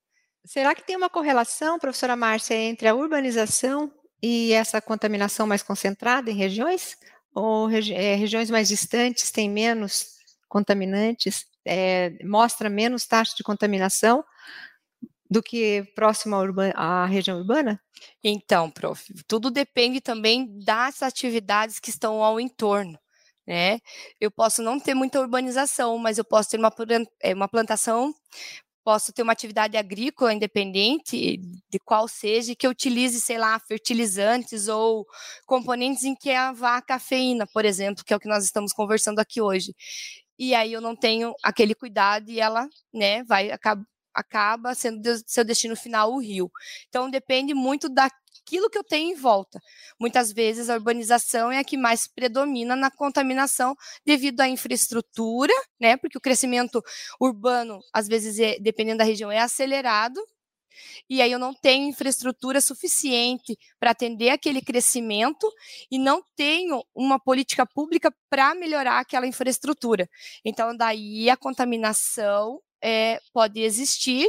Será 0.46 0.74
que 0.74 0.86
tem 0.86 0.96
uma 0.96 1.10
correlação, 1.10 1.78
professora 1.78 2.14
Márcia, 2.14 2.54
entre 2.54 2.86
a 2.86 2.94
urbanização 2.94 3.92
e 4.22 4.52
essa 4.52 4.80
contaminação 4.80 5.46
mais 5.46 5.62
concentrada 5.62 6.30
em 6.30 6.34
regiões? 6.34 6.96
Ou 7.34 7.66
regi 7.66 7.92
é, 7.94 8.14
regiões 8.14 8.48
mais 8.48 8.68
distantes 8.68 9.32
têm 9.32 9.50
menos 9.50 10.18
contaminantes, 10.48 11.46
é, 11.66 12.12
mostra 12.24 12.70
menos 12.70 13.06
taxa 13.06 13.34
de 13.36 13.42
contaminação 13.42 14.24
do 15.30 15.42
que 15.42 15.84
próximo 15.94 16.36
à, 16.36 17.02
à 17.02 17.06
região 17.06 17.38
urbana? 17.38 17.80
Então, 18.22 18.70
prof, 18.70 19.12
tudo 19.26 19.50
depende 19.50 20.00
também 20.00 20.46
das 20.64 21.02
atividades 21.02 21.78
que 21.78 21.90
estão 21.90 22.22
ao 22.22 22.40
entorno. 22.40 22.98
Né? 23.46 23.80
Eu 24.20 24.30
posso 24.30 24.62
não 24.62 24.78
ter 24.78 24.94
muita 24.94 25.20
urbanização, 25.20 25.96
mas 25.98 26.18
eu 26.18 26.24
posso 26.24 26.50
ter 26.50 26.58
uma, 26.58 26.72
é, 27.22 27.34
uma 27.34 27.48
plantação 27.48 28.14
posso 28.88 29.12
ter 29.12 29.22
uma 29.22 29.34
atividade 29.34 29.76
agrícola 29.76 30.32
independente, 30.32 31.36
de 31.70 31.78
qual 31.84 32.08
seja, 32.08 32.54
que 32.56 32.66
utilize, 32.66 33.20
sei 33.20 33.36
lá, 33.36 33.60
fertilizantes 33.60 34.66
ou 34.66 35.06
componentes 35.44 36.04
em 36.04 36.14
que 36.14 36.30
a 36.30 36.54
cafeína, 36.80 37.46
por 37.46 37.66
exemplo, 37.66 38.02
que 38.02 38.14
é 38.14 38.16
o 38.16 38.20
que 38.20 38.26
nós 38.26 38.44
estamos 38.46 38.72
conversando 38.72 39.18
aqui 39.18 39.42
hoje. 39.42 39.74
E 40.38 40.54
aí 40.54 40.72
eu 40.72 40.80
não 40.80 40.96
tenho 40.96 41.34
aquele 41.42 41.74
cuidado 41.74 42.30
e 42.30 42.40
ela, 42.40 42.66
né, 42.90 43.22
vai 43.24 43.50
acaba, 43.50 43.84
acaba 44.18 44.74
sendo 44.74 45.02
seu 45.26 45.44
destino 45.44 45.76
final 45.76 46.12
o 46.12 46.20
rio. 46.20 46.50
Então 46.88 47.10
depende 47.10 47.54
muito 47.54 47.88
da 47.88 48.08
aquilo 48.48 48.70
que 48.70 48.78
eu 48.78 48.84
tenho 48.84 49.12
em 49.12 49.14
volta. 49.14 49.60
Muitas 50.00 50.32
vezes 50.32 50.70
a 50.70 50.74
urbanização 50.74 51.52
é 51.52 51.58
a 51.58 51.64
que 51.64 51.76
mais 51.76 52.06
predomina 52.06 52.74
na 52.74 52.90
contaminação 52.90 53.76
devido 54.06 54.40
à 54.40 54.48
infraestrutura, 54.48 55.52
né? 55.78 55.96
Porque 55.98 56.16
o 56.16 56.20
crescimento 56.20 56.82
urbano, 57.20 57.80
às 57.92 58.08
vezes, 58.08 58.38
é, 58.38 58.58
dependendo 58.58 58.98
da 58.98 59.04
região, 59.04 59.30
é 59.30 59.38
acelerado. 59.38 60.18
E 61.10 61.20
aí 61.20 61.32
eu 61.32 61.38
não 61.38 61.52
tenho 61.52 61.88
infraestrutura 61.88 62.60
suficiente 62.60 63.58
para 63.80 63.90
atender 63.90 64.30
aquele 64.30 64.62
crescimento 64.62 65.50
e 65.90 65.98
não 65.98 66.22
tenho 66.36 66.82
uma 66.94 67.18
política 67.18 67.66
pública 67.66 68.14
para 68.30 68.54
melhorar 68.54 69.00
aquela 69.00 69.26
infraestrutura. 69.26 70.08
Então, 70.44 70.76
daí 70.76 71.28
a 71.28 71.36
contaminação 71.36 72.60
é, 72.82 73.20
pode 73.32 73.60
existir 73.60 74.28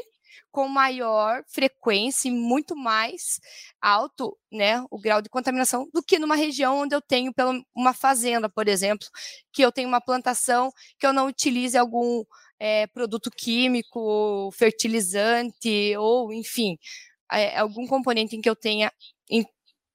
com 0.51 0.67
maior 0.67 1.43
frequência 1.47 2.27
e 2.27 2.31
muito 2.31 2.75
mais 2.75 3.39
alto, 3.79 4.38
né, 4.51 4.83
o 4.89 4.99
grau 4.99 5.21
de 5.21 5.29
contaminação 5.29 5.88
do 5.93 6.01
que 6.01 6.17
numa 6.17 6.35
região 6.35 6.79
onde 6.79 6.95
eu 6.95 7.01
tenho 7.01 7.31
uma 7.75 7.93
fazenda, 7.93 8.49
por 8.49 8.67
exemplo, 8.67 9.07
que 9.53 9.62
eu 9.62 9.71
tenho 9.71 9.88
uma 9.88 10.01
plantação 10.01 10.71
que 10.97 11.05
eu 11.05 11.13
não 11.13 11.27
utilize 11.27 11.77
algum 11.77 12.23
é, 12.59 12.88
produto 12.88 13.29
químico, 13.31 14.51
fertilizante 14.53 15.95
ou, 15.97 16.33
enfim, 16.33 16.77
é, 17.31 17.57
algum 17.57 17.88
componente 17.88 18.35
em 18.35 18.41
que 18.41 18.49
eu 18.49 18.55
tenha 18.55 18.91
em 19.29 19.45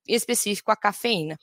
específico 0.06 0.70
a 0.70 0.76
cafeína. 0.76 1.38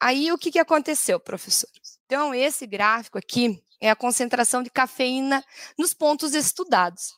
Aí 0.00 0.30
o 0.30 0.38
que, 0.38 0.50
que 0.52 0.58
aconteceu, 0.58 1.18
professor? 1.18 1.70
Então, 2.06 2.32
esse 2.32 2.66
gráfico 2.66 3.18
aqui 3.18 3.62
é 3.80 3.90
a 3.90 3.96
concentração 3.96 4.62
de 4.62 4.70
cafeína 4.70 5.44
nos 5.76 5.92
pontos 5.92 6.34
estudados. 6.34 7.14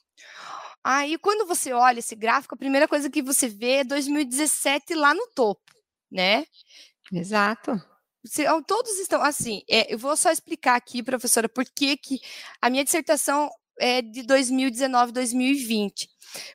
Aí, 0.83 1.18
quando 1.18 1.46
você 1.46 1.72
olha 1.72 1.98
esse 1.98 2.16
gráfico, 2.16 2.55
a 2.55 2.59
primeira 2.59 2.88
coisa 2.88 3.11
que 3.11 3.22
você 3.22 3.48
vê 3.48 3.81
é 3.81 3.85
2017 3.85 4.94
lá 4.94 5.14
no 5.14 5.27
topo, 5.29 5.72
né? 6.11 6.46
Exato. 7.12 7.81
Se, 8.24 8.44
todos 8.66 8.98
estão 8.98 9.22
assim. 9.22 9.62
É, 9.68 9.92
eu 9.92 9.98
vou 9.98 10.16
só 10.16 10.31
explicar 10.31 10.77
aqui, 10.77 11.03
professora, 11.03 11.48
por 11.48 11.64
que, 11.64 11.96
que 11.96 12.20
a 12.61 12.70
minha 12.70 12.85
dissertação 12.85 13.51
é 13.81 14.03
de 14.03 14.23
2019, 14.23 15.12
2020. 15.12 16.09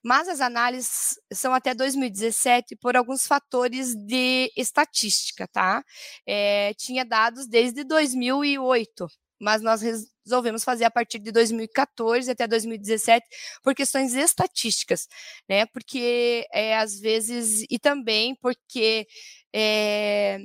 Mas 0.04 0.28
as 0.28 0.40
análises 0.42 1.20
são 1.32 1.54
até 1.54 1.74
2017 1.74 2.76
por 2.76 2.96
alguns 2.96 3.26
fatores 3.26 3.96
de 3.96 4.52
estatística, 4.56 5.48
tá? 5.48 5.84
É, 6.28 6.74
tinha 6.76 7.04
dados 7.04 7.48
desde 7.48 7.84
2008, 7.84 9.08
mas 9.40 9.62
nós 9.62 9.82
resolvemos 9.82 10.64
fazer 10.64 10.86
a 10.86 10.92
partir 10.92 11.20
de 11.20 11.32
2014 11.32 12.30
até 12.32 12.48
2017 12.48 13.26
por 13.64 13.74
questões 13.76 14.14
estatísticas, 14.14 15.08
né? 15.50 15.66
Porque 15.68 16.46
é, 16.54 16.78
às 16.78 17.00
vezes 17.00 17.66
e 17.70 17.80
também 17.80 18.36
porque 18.36 19.08
é, 19.54 20.40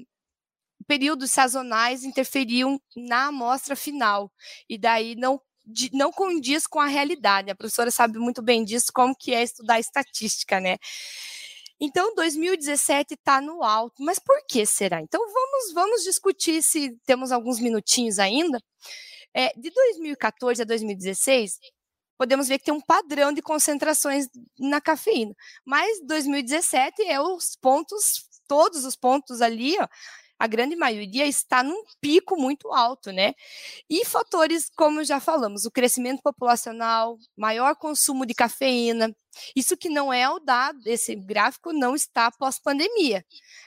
períodos 0.87 1.31
sazonais 1.31 2.03
interferiam 2.03 2.81
na 2.97 3.27
amostra 3.27 3.77
final 3.77 4.33
e 4.69 4.79
daí 4.79 5.15
não 5.17 5.41
de, 5.69 5.91
não 5.93 6.11
condiz 6.11 6.67
com 6.67 6.81
a 6.81 6.87
realidade. 6.87 7.51
A 7.51 7.55
professora 7.55 7.91
sabe 7.91 8.19
muito 8.19 8.43
bem 8.43 8.65
disso, 8.65 8.91
como 8.93 9.15
que 9.15 9.35
é 9.35 9.43
estudar 9.43 9.79
estatística, 9.79 10.59
né? 10.59 10.79
Então, 11.81 12.15
2017 12.15 13.15
está 13.15 13.41
no 13.41 13.63
alto, 13.63 14.03
mas 14.03 14.19
por 14.19 14.37
que 14.49 14.67
será? 14.67 15.01
Então, 15.01 15.21
vamos, 15.21 15.73
vamos 15.73 16.03
discutir 16.03 16.61
se 16.63 16.97
temos 17.07 17.31
alguns 17.31 17.61
minutinhos 17.61 18.19
ainda. 18.19 18.61
É, 19.33 19.53
de 19.57 19.71
2014 19.71 20.63
a 20.63 20.65
2016, 20.65 21.59
podemos 22.19 22.49
ver 22.49 22.59
que 22.59 22.65
tem 22.65 22.75
um 22.75 22.81
padrão 22.81 23.33
de 23.33 23.41
concentrações 23.41 24.27
na 24.59 24.81
cafeína, 24.81 25.35
mas 25.65 26.01
2017 26.05 27.03
é 27.03 27.21
os 27.21 27.55
pontos, 27.55 28.29
todos 28.49 28.85
os 28.85 28.97
pontos 28.97 29.41
ali, 29.41 29.77
ó, 29.79 29.87
a 30.39 30.47
grande 30.47 30.77
maioria 30.77 31.27
está 31.27 31.63
num 31.63 31.83
pico 32.01 32.37
muito 32.37 32.73
alto, 32.73 33.11
né? 33.11 33.35
E 33.91 34.05
fatores, 34.05 34.71
como 34.77 35.03
já 35.03 35.19
falamos, 35.21 35.65
o 35.65 35.71
crescimento 35.71 36.23
populacional, 36.23 37.19
maior 37.37 37.75
consumo 37.77 38.25
de 38.25 38.35
cafeína, 38.35 39.15
isso 39.55 39.77
que 39.77 39.89
não 39.89 40.13
é 40.13 40.29
o 40.29 40.39
dado, 40.39 40.81
esse 40.87 41.15
gráfico 41.15 41.73
não 41.73 41.95
está 41.95 42.31
pós-pandemia. 42.31 43.25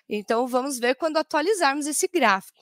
Então, 0.10 0.48
vamos 0.48 0.80
ver 0.80 0.96
quando 0.96 1.18
atualizarmos 1.18 1.88
esse 1.88 2.08
gráfico 2.08 2.62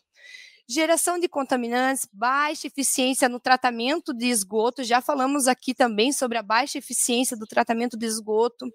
geração 0.70 1.18
de 1.18 1.28
contaminantes, 1.28 2.08
baixa 2.14 2.68
eficiência 2.68 3.28
no 3.28 3.40
tratamento 3.40 4.14
de 4.14 4.28
esgoto, 4.28 4.84
já 4.84 5.02
falamos 5.02 5.48
aqui 5.48 5.74
também 5.74 6.14
sobre 6.14 6.38
a 6.38 6.44
baixa 6.44 6.78
eficiência 6.78 7.36
do 7.36 7.48
tratamento 7.48 7.98
de 7.98 8.06
esgoto, 8.06 8.72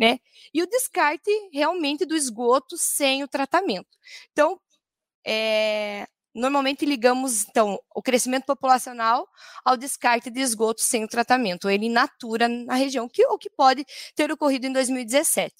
né? 0.00 0.18
E 0.54 0.62
o 0.62 0.66
descarte 0.66 1.30
realmente 1.52 2.06
do 2.06 2.16
esgoto 2.16 2.78
sem 2.78 3.22
o 3.22 3.28
tratamento. 3.28 3.90
Então, 4.32 4.58
é, 5.26 6.06
normalmente 6.34 6.84
ligamos 6.84 7.46
então 7.48 7.78
o 7.94 8.02
crescimento 8.02 8.44
populacional 8.44 9.26
ao 9.64 9.76
descarte 9.76 10.30
de 10.30 10.40
esgoto 10.40 10.82
sem 10.82 11.04
o 11.04 11.08
tratamento, 11.08 11.70
ele 11.70 11.88
natura 11.88 12.48
na 12.48 12.74
região, 12.74 13.08
que 13.08 13.24
o 13.26 13.38
que 13.38 13.50
pode 13.50 13.84
ter 14.14 14.30
ocorrido 14.32 14.66
em 14.66 14.72
2017. 14.72 15.54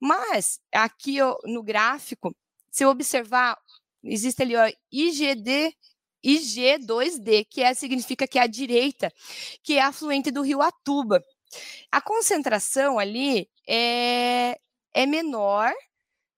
Mas 0.00 0.60
aqui 0.72 1.18
no 1.44 1.62
gráfico, 1.62 2.34
se 2.70 2.84
eu 2.84 2.88
observar, 2.90 3.58
existe 4.04 4.42
ali 4.42 4.56
ó, 4.56 4.70
IGD 4.92 5.74
IG2D, 6.24 7.46
que 7.48 7.62
é, 7.62 7.74
significa 7.74 8.26
que 8.26 8.38
é 8.38 8.42
a 8.42 8.46
direita, 8.46 9.12
que 9.62 9.78
é 9.78 9.82
afluente 9.82 10.30
do 10.30 10.42
rio 10.42 10.60
Atuba. 10.60 11.22
A 11.90 12.00
concentração 12.00 12.98
ali 12.98 13.48
é, 13.68 14.58
é 14.94 15.06
menor 15.06 15.72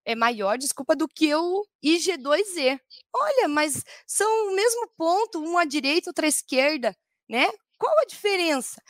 é 0.04 0.14
maior, 0.14 0.58
desculpa, 0.58 0.96
do 0.96 1.08
que 1.08 1.34
o 1.34 1.64
IG2E. 1.84 2.80
Olha, 3.14 3.48
mas 3.48 3.84
são 4.06 4.48
o 4.48 4.54
mesmo 4.54 4.88
ponto, 4.96 5.42
um 5.42 5.58
à 5.58 5.64
direita, 5.64 6.10
outro 6.10 6.24
à 6.24 6.28
esquerda, 6.28 6.96
né? 7.28 7.48
Qual 7.78 7.98
a 7.98 8.04
diferença? 8.04 8.80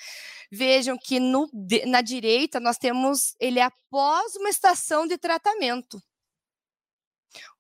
Vejam 0.51 0.99
que 0.99 1.19
no, 1.19 1.49
na 1.87 2.03
direita 2.03 2.61
nós 2.61 2.77
temos 2.77 3.35
ele 3.41 3.59
é 3.59 3.63
após 3.63 4.37
uma 4.37 4.51
estação 4.51 5.07
de 5.07 5.17
tratamento. 5.17 6.03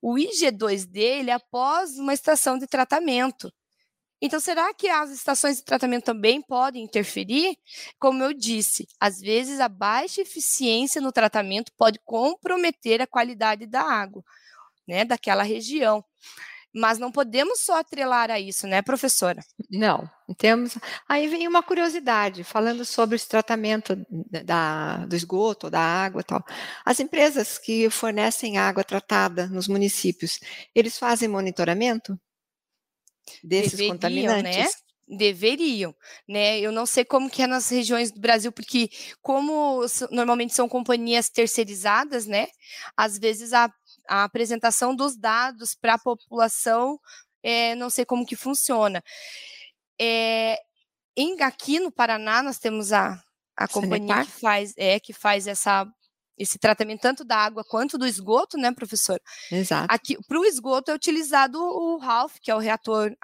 O 0.00 0.14
IG2D 0.16 0.96
ele 0.96 1.30
é 1.30 1.34
após 1.34 1.98
uma 1.98 2.12
estação 2.12 2.58
de 2.58 2.66
tratamento. 2.66 3.52
Então, 4.22 4.38
será 4.38 4.72
que 4.72 4.88
as 4.88 5.10
estações 5.10 5.56
de 5.56 5.64
tratamento 5.64 6.04
também 6.04 6.40
podem 6.40 6.84
interferir? 6.84 7.56
Como 7.98 8.22
eu 8.22 8.32
disse, 8.32 8.86
às 9.00 9.18
vezes 9.18 9.58
a 9.58 9.68
baixa 9.68 10.22
eficiência 10.22 11.00
no 11.00 11.10
tratamento 11.10 11.72
pode 11.76 11.98
comprometer 12.04 13.02
a 13.02 13.06
qualidade 13.06 13.66
da 13.66 13.82
água, 13.82 14.22
né, 14.86 15.04
daquela 15.04 15.42
região. 15.42 16.04
Mas 16.74 16.98
não 16.98 17.12
podemos 17.12 17.60
só 17.60 17.80
atrelar 17.80 18.30
a 18.30 18.38
isso, 18.40 18.66
né, 18.66 18.80
professora? 18.80 19.42
Não, 19.68 20.08
temos. 20.38 20.78
Aí 21.06 21.26
vem 21.26 21.46
uma 21.46 21.62
curiosidade, 21.62 22.44
falando 22.44 22.84
sobre 22.84 23.16
esse 23.16 23.28
tratamento 23.28 23.94
da, 24.08 25.04
do 25.04 25.16
esgoto, 25.16 25.68
da 25.68 25.80
água 25.80 26.22
tal. 26.22 26.42
As 26.84 27.00
empresas 27.00 27.58
que 27.58 27.90
fornecem 27.90 28.56
água 28.56 28.84
tratada 28.84 29.48
nos 29.48 29.68
municípios, 29.68 30.38
eles 30.74 30.96
fazem 30.96 31.28
monitoramento? 31.28 32.18
Desses 33.42 33.72
Deveriam, 33.72 33.88
né? 33.88 33.94
contaminantes. 33.94 34.56
Né? 34.56 34.68
deveriam, 35.08 35.94
né? 36.26 36.58
Eu 36.58 36.72
não 36.72 36.86
sei 36.86 37.04
como 37.04 37.28
que 37.28 37.42
é 37.42 37.46
nas 37.46 37.68
regiões 37.68 38.10
do 38.10 38.20
Brasil, 38.20 38.50
porque 38.50 38.88
como 39.20 39.84
normalmente 40.10 40.54
são 40.54 40.68
companhias 40.68 41.28
terceirizadas, 41.28 42.26
né? 42.26 42.48
Às 42.96 43.18
vezes 43.18 43.52
a, 43.52 43.70
a 44.08 44.24
apresentação 44.24 44.94
dos 44.94 45.16
dados 45.16 45.74
para 45.74 45.94
a 45.94 45.98
população, 45.98 46.98
é, 47.42 47.74
não 47.74 47.90
sei 47.90 48.04
como 48.04 48.26
que 48.26 48.36
funciona. 48.36 49.02
É, 50.00 50.58
em, 51.16 51.40
aqui 51.42 51.78
no 51.78 51.92
Paraná 51.92 52.42
nós 52.42 52.58
temos 52.58 52.92
a, 52.92 53.22
a 53.56 53.68
companhia 53.68 54.24
que 54.24 54.30
faz, 54.30 54.72
é, 54.76 54.98
que 54.98 55.12
faz 55.12 55.46
essa 55.46 55.86
esse 56.42 56.58
tratamento 56.58 57.00
tanto 57.00 57.24
da 57.24 57.36
água 57.36 57.64
quanto 57.64 57.96
do 57.96 58.06
esgoto, 58.06 58.58
né, 58.58 58.72
professor? 58.72 59.20
Exato. 59.50 59.86
Aqui, 59.88 60.16
para 60.26 60.38
o 60.38 60.44
esgoto 60.44 60.90
é 60.90 60.94
utilizado 60.94 61.58
o 61.58 62.00
HALF, 62.02 62.40
que 62.40 62.50
é 62.50 62.54
o 62.54 62.58
reator 62.58 63.14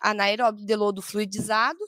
anaeróbio 0.00 0.64
de 0.64 0.76
lodo 0.76 1.00
fluidizado, 1.00 1.78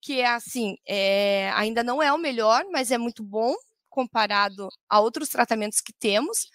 que 0.00 0.20
é 0.20 0.26
assim, 0.26 0.76
é, 0.88 1.50
ainda 1.54 1.84
não 1.84 2.02
é 2.02 2.12
o 2.12 2.18
melhor, 2.18 2.64
mas 2.72 2.90
é 2.90 2.96
muito 2.96 3.22
bom 3.22 3.54
comparado 3.90 4.68
a 4.88 5.00
outros 5.00 5.28
tratamentos 5.28 5.80
que 5.80 5.92
temos. 5.92 6.48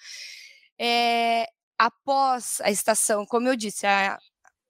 É, 0.79 1.45
após 1.77 2.59
a 2.61 2.71
estação, 2.71 3.25
como 3.25 3.47
eu 3.47 3.55
disse, 3.55 3.85
a, 3.85 4.17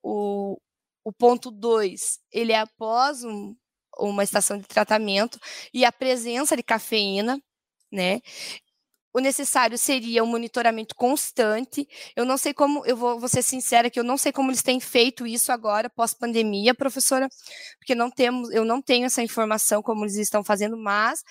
o, 0.04 0.58
o 1.04 1.14
ponto 1.14 1.50
2, 1.52 2.20
ele 2.34 2.52
é 2.52 2.60
após 2.60 3.24
um, 3.24 3.56
uma 3.98 4.24
estação 4.24 4.58
de 4.58 4.68
tratamento 4.68 5.40
e 5.74 5.86
a 5.86 5.92
presença 5.92 6.58
de 6.58 6.64
cafeína, 6.64 7.40
né? 7.92 8.20
O 9.16 9.22
necessário 9.22 9.78
seria 9.78 10.22
um 10.26 10.28
monitoramento 10.28 10.94
constante. 10.94 11.88
Eu 12.18 12.26
não 12.26 12.36
sei 12.36 12.54
como, 12.54 12.86
eu 12.86 12.98
vou, 12.98 13.18
vou 13.18 13.30
ser 13.30 13.42
sincera 13.42 13.90
que 13.90 13.98
eu 13.98 14.04
não 14.04 14.18
sei 14.18 14.34
como 14.34 14.52
eles 14.52 14.62
têm 14.62 14.78
feito 14.78 15.26
isso 15.26 15.54
agora, 15.54 15.90
pós-pandemia, 15.90 16.76
professora, 16.76 17.30
porque 17.78 17.96
não 17.96 18.12
temos, 18.12 18.50
eu 18.52 18.66
não 18.66 18.82
tenho 18.82 19.06
essa 19.06 19.24
informação 19.24 19.82
como 19.82 20.04
eles 20.04 20.18
estão 20.18 20.44
fazendo, 20.44 20.76
mas 20.76 21.24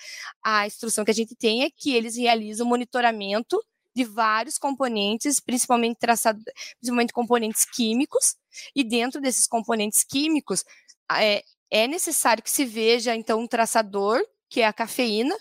a 0.43 0.65
instrução 0.65 1.05
que 1.05 1.11
a 1.11 1.13
gente 1.13 1.35
tem 1.35 1.61
é 1.61 1.69
que 1.69 1.93
eles 1.93 2.17
realizam 2.17 2.65
monitoramento 2.65 3.63
de 3.95 4.03
vários 4.03 4.57
componentes, 4.57 5.39
principalmente 5.39 5.99
traçado, 5.99 6.41
principalmente 6.79 7.13
componentes 7.13 7.65
químicos, 7.65 8.35
e 8.75 8.83
dentro 8.83 9.21
desses 9.21 9.45
componentes 9.45 10.03
químicos 10.03 10.63
é, 11.11 11.43
é 11.69 11.87
necessário 11.87 12.41
que 12.41 12.49
se 12.49 12.65
veja 12.65 13.15
então 13.15 13.39
um 13.41 13.47
traçador 13.47 14.19
que 14.55 14.61
é 14.61 14.65
a 14.65 14.71
cafeína, 14.71 15.35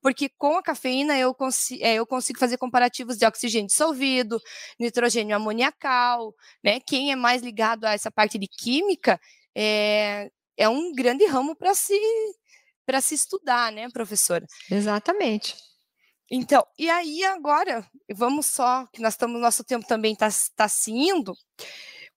porque 0.00 0.28
com 0.28 0.56
a 0.56 0.62
cafeína 0.62 1.18
eu, 1.18 1.34
consigo, 1.34 1.82
é, 1.82 1.94
eu 1.94 2.06
consigo 2.06 2.38
fazer 2.38 2.56
comparativos 2.56 3.18
de 3.18 3.26
oxigênio 3.26 3.66
dissolvido, 3.66 4.40
nitrogênio 4.78 5.34
amoniacal, 5.34 6.32
né? 6.62 6.78
Quem 6.78 7.10
é 7.10 7.16
mais 7.16 7.42
ligado 7.42 7.84
a 7.84 7.94
essa 7.94 8.12
parte 8.12 8.38
de 8.38 8.46
química 8.46 9.20
é, 9.56 10.30
é 10.56 10.68
um 10.68 10.94
grande 10.94 11.26
ramo 11.26 11.56
para 11.56 11.74
se 11.74 11.98
para 12.86 13.00
se 13.00 13.16
estudar, 13.16 13.72
né, 13.72 13.88
professora? 13.90 14.46
Exatamente. 14.70 15.56
Então, 16.30 16.64
e 16.78 16.88
aí 16.88 17.24
agora, 17.24 17.84
vamos 18.14 18.46
só, 18.46 18.86
que 18.92 19.02
nós 19.02 19.14
estamos, 19.14 19.40
nosso 19.40 19.64
tempo 19.64 19.84
também 19.84 20.12
está 20.12 20.28
tá 20.54 20.68
se 20.68 20.92
indo, 20.92 21.34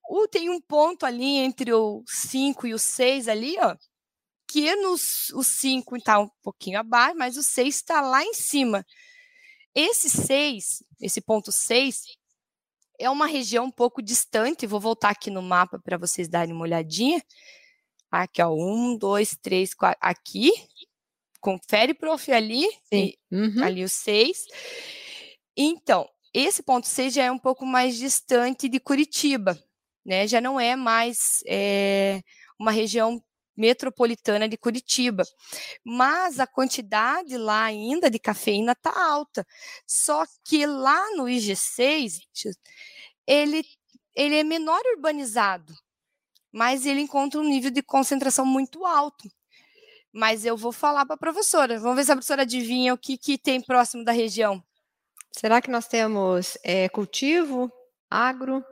o, 0.07 0.27
tem 0.27 0.51
um 0.51 0.61
ponto 0.61 1.03
ali 1.03 1.37
entre 1.37 1.73
o 1.73 2.03
5 2.07 2.67
e 2.67 2.75
o 2.75 2.79
6 2.79 3.27
ali, 3.27 3.55
ó, 3.59 3.75
que 4.53 4.75
nos, 4.75 5.31
o 5.31 5.43
5 5.43 5.97
está 5.97 6.19
um 6.19 6.29
pouquinho 6.43 6.79
abaixo, 6.79 7.17
mas 7.17 7.37
o 7.37 7.41
6 7.41 7.75
está 7.75 8.01
lá 8.01 8.23
em 8.23 8.35
cima. 8.35 8.85
Esse 9.73 10.11
6, 10.11 10.83
esse 11.01 11.19
ponto 11.21 11.51
6, 11.51 12.03
é 12.99 13.09
uma 13.09 13.25
região 13.25 13.65
um 13.65 13.71
pouco 13.71 13.99
distante. 13.99 14.67
Vou 14.67 14.79
voltar 14.79 15.09
aqui 15.09 15.31
no 15.31 15.41
mapa 15.41 15.79
para 15.79 15.97
vocês 15.97 16.27
darem 16.27 16.53
uma 16.53 16.65
olhadinha. 16.65 17.19
Aqui, 18.11 18.43
ó, 18.43 18.53
um, 18.53 18.95
dois, 18.95 19.35
três, 19.41 19.73
quatro. 19.73 19.97
Aqui, 19.99 20.51
confere, 21.41 21.95
prof, 21.95 22.31
ali, 22.31 22.67
e, 22.91 23.17
uhum. 23.31 23.63
ali 23.63 23.83
o 23.83 23.89
6. 23.89 24.45
Então, 25.57 26.07
esse 26.31 26.61
ponto 26.61 26.85
6 26.85 27.11
já 27.11 27.23
é 27.23 27.31
um 27.31 27.39
pouco 27.39 27.65
mais 27.65 27.97
distante 27.97 28.69
de 28.69 28.79
Curitiba, 28.79 29.59
né? 30.05 30.27
Já 30.27 30.39
não 30.39 30.59
é 30.59 30.75
mais 30.75 31.43
é, 31.47 32.21
uma 32.59 32.69
região 32.69 33.19
metropolitana 33.55 34.47
de 34.47 34.57
Curitiba. 34.57 35.23
Mas 35.83 36.39
a 36.39 36.47
quantidade 36.47 37.37
lá 37.37 37.63
ainda 37.63 38.09
de 38.09 38.19
cafeína 38.19 38.73
está 38.73 38.91
alta. 38.91 39.45
Só 39.85 40.25
que 40.43 40.65
lá 40.65 41.15
no 41.15 41.25
IG6, 41.25 42.19
ele, 43.27 43.63
ele 44.15 44.37
é 44.37 44.43
menor 44.43 44.81
urbanizado, 44.95 45.73
mas 46.51 46.85
ele 46.85 47.01
encontra 47.01 47.39
um 47.39 47.43
nível 47.43 47.71
de 47.71 47.81
concentração 47.81 48.45
muito 48.45 48.85
alto. 48.85 49.29
Mas 50.11 50.45
eu 50.45 50.55
vou 50.55 50.71
falar 50.71 51.05
para 51.05 51.15
a 51.15 51.19
professora. 51.19 51.79
Vamos 51.79 51.95
ver 51.95 52.05
se 52.05 52.11
a 52.11 52.15
professora 52.15 52.43
adivinha 52.43 52.93
o 52.93 52.97
que, 52.97 53.17
que 53.17 53.37
tem 53.37 53.59
próximo 53.59 54.03
da 54.03 54.11
região. 54.11 54.63
Será 55.31 55.59
que 55.59 55.71
nós 55.71 55.87
temos 55.87 56.55
é, 56.63 56.87
cultivo, 56.89 57.71
agro? 58.09 58.63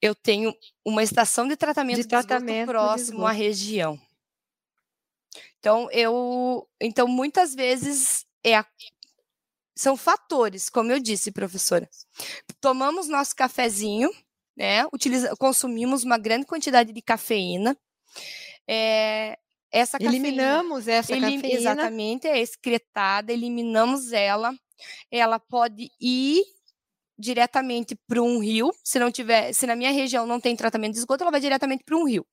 Eu 0.00 0.14
tenho 0.14 0.54
uma 0.84 1.02
estação 1.02 1.46
de 1.46 1.56
tratamento, 1.56 1.96
de 1.96 2.06
tratamento 2.06 2.66
próximo 2.68 3.26
à 3.26 3.32
região. 3.32 4.00
Então, 5.58 5.90
eu, 5.90 6.68
então 6.80 7.08
muitas 7.08 7.54
vezes 7.54 8.24
é 8.44 8.56
a, 8.56 8.66
são 9.76 9.96
fatores, 9.96 10.70
como 10.70 10.90
eu 10.90 10.98
disse, 10.98 11.30
professora. 11.30 11.88
Tomamos 12.60 13.08
nosso 13.08 13.34
cafezinho, 13.36 14.10
né? 14.56 14.86
Utiliza, 14.92 15.34
consumimos 15.36 16.02
uma 16.02 16.16
grande 16.16 16.46
quantidade 16.46 16.92
de 16.92 17.02
cafeína. 17.02 17.76
É, 18.66 19.38
essa 19.70 19.98
eliminamos 20.00 20.86
cafeína, 20.86 20.98
essa 20.98 21.12
elim, 21.12 21.36
cafeína. 21.36 21.58
Exatamente, 21.58 22.26
é 22.26 22.40
excretada, 22.40 23.32
eliminamos 23.32 24.12
ela. 24.12 24.54
Ela 25.10 25.38
pode 25.38 25.90
ir 26.00 26.42
diretamente 27.18 27.94
para 28.06 28.22
um 28.22 28.38
rio. 28.38 28.72
Se 28.84 28.98
não 28.98 29.10
tiver, 29.10 29.52
se 29.52 29.66
na 29.66 29.76
minha 29.76 29.90
região 29.90 30.26
não 30.26 30.40
tem 30.40 30.56
tratamento 30.56 30.92
de 30.92 30.98
esgoto, 30.98 31.22
ela 31.22 31.30
vai 31.30 31.40
diretamente 31.40 31.84
para 31.84 31.96
um 31.96 32.04
rio. 32.04 32.26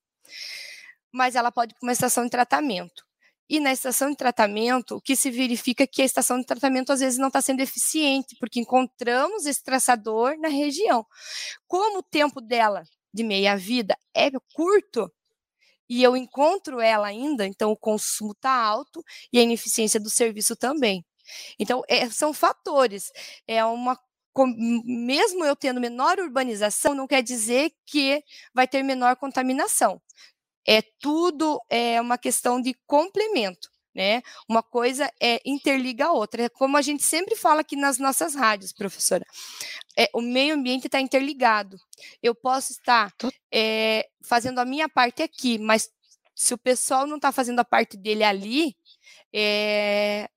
Mas 1.12 1.36
ela 1.36 1.52
pode 1.52 1.74
ir 1.74 1.76
para 1.76 1.86
uma 1.86 1.94
estação 1.94 2.24
de 2.24 2.30
tratamento. 2.30 3.06
E 3.50 3.60
na 3.60 3.72
estação 3.72 4.10
de 4.10 4.16
tratamento, 4.16 4.96
o 4.96 5.02
que 5.02 5.16
se 5.16 5.30
verifica 5.30 5.84
é 5.84 5.88
que 5.88 6.02
a 6.02 6.06
estação 6.06 6.40
de 6.40 6.46
tratamento 6.46 6.92
às 6.92 7.02
vezes 7.02 7.20
não 7.20 7.28
está 7.28 7.42
sendo 7.42 7.60
eficiente, 7.60 8.36
porque 8.40 8.60
encontramos 8.60 9.46
esse 9.46 9.62
traçador 9.62 10.38
na 10.40 10.48
região. 10.48 11.06
Como 11.68 12.00
o 12.00 12.04
tempo 12.04 12.42
dela 12.42 12.84
de 13.14 13.24
meia-vida 13.24 13.96
é 14.14 14.32
curto, 14.54 15.12
e 15.90 16.02
eu 16.02 16.18
encontro 16.18 16.80
ela 16.80 17.08
ainda, 17.08 17.46
então 17.46 17.72
o 17.72 17.78
consumo 17.78 18.32
está 18.32 18.52
alto 18.52 19.04
e 19.32 19.38
a 19.38 19.44
ineficiência 19.44 20.00
do 20.00 20.10
serviço 20.10 20.56
também. 20.56 21.06
Então, 21.60 21.84
é, 21.88 22.10
são 22.10 22.34
fatores. 22.34 23.12
É 23.48 23.64
uma 23.66 23.98
mesmo 24.86 25.46
eu 25.46 25.56
tendo 25.56 25.80
menor 25.80 26.20
urbanização, 26.20 26.96
não 26.96 27.08
quer 27.08 27.22
dizer 27.22 27.72
que 27.86 28.24
vai 28.54 28.68
ter 28.68 28.84
menor 28.84 29.16
contaminação. 29.16 30.02
É 30.68 30.82
tudo 31.00 31.60
é 31.70 32.00
uma 32.02 32.18
questão 32.18 32.62
de 32.62 32.76
complemento. 32.88 33.72
Né? 33.96 34.24
Uma 34.50 34.64
coisa 34.64 35.12
é 35.22 35.40
interliga 35.46 36.08
a 36.08 36.12
outra. 36.12 36.44
É 36.44 36.50
como 36.50 36.78
a 36.78 36.82
gente 36.82 37.04
sempre 37.04 37.36
fala 37.36 37.62
aqui 37.62 37.76
nas 37.76 38.00
nossas 38.00 38.34
rádios, 38.34 38.74
professora. 38.74 39.24
É, 39.96 40.10
o 40.16 40.22
meio 40.22 40.56
ambiente 40.56 40.88
está 40.88 41.00
interligado. 41.00 41.78
Eu 42.22 42.34
posso 42.34 42.72
estar 42.72 43.14
é, 43.54 44.08
fazendo 44.24 44.60
a 44.60 44.66
minha 44.66 44.90
parte 44.90 45.22
aqui, 45.22 45.60
mas 45.60 45.92
se 46.36 46.56
o 46.56 46.58
pessoal 46.58 47.06
não 47.06 47.18
está 47.18 47.32
fazendo 47.32 47.60
a 47.60 47.66
parte 47.66 47.96
dele 47.96 48.24
ali, 48.24 48.76
é, 49.32 50.28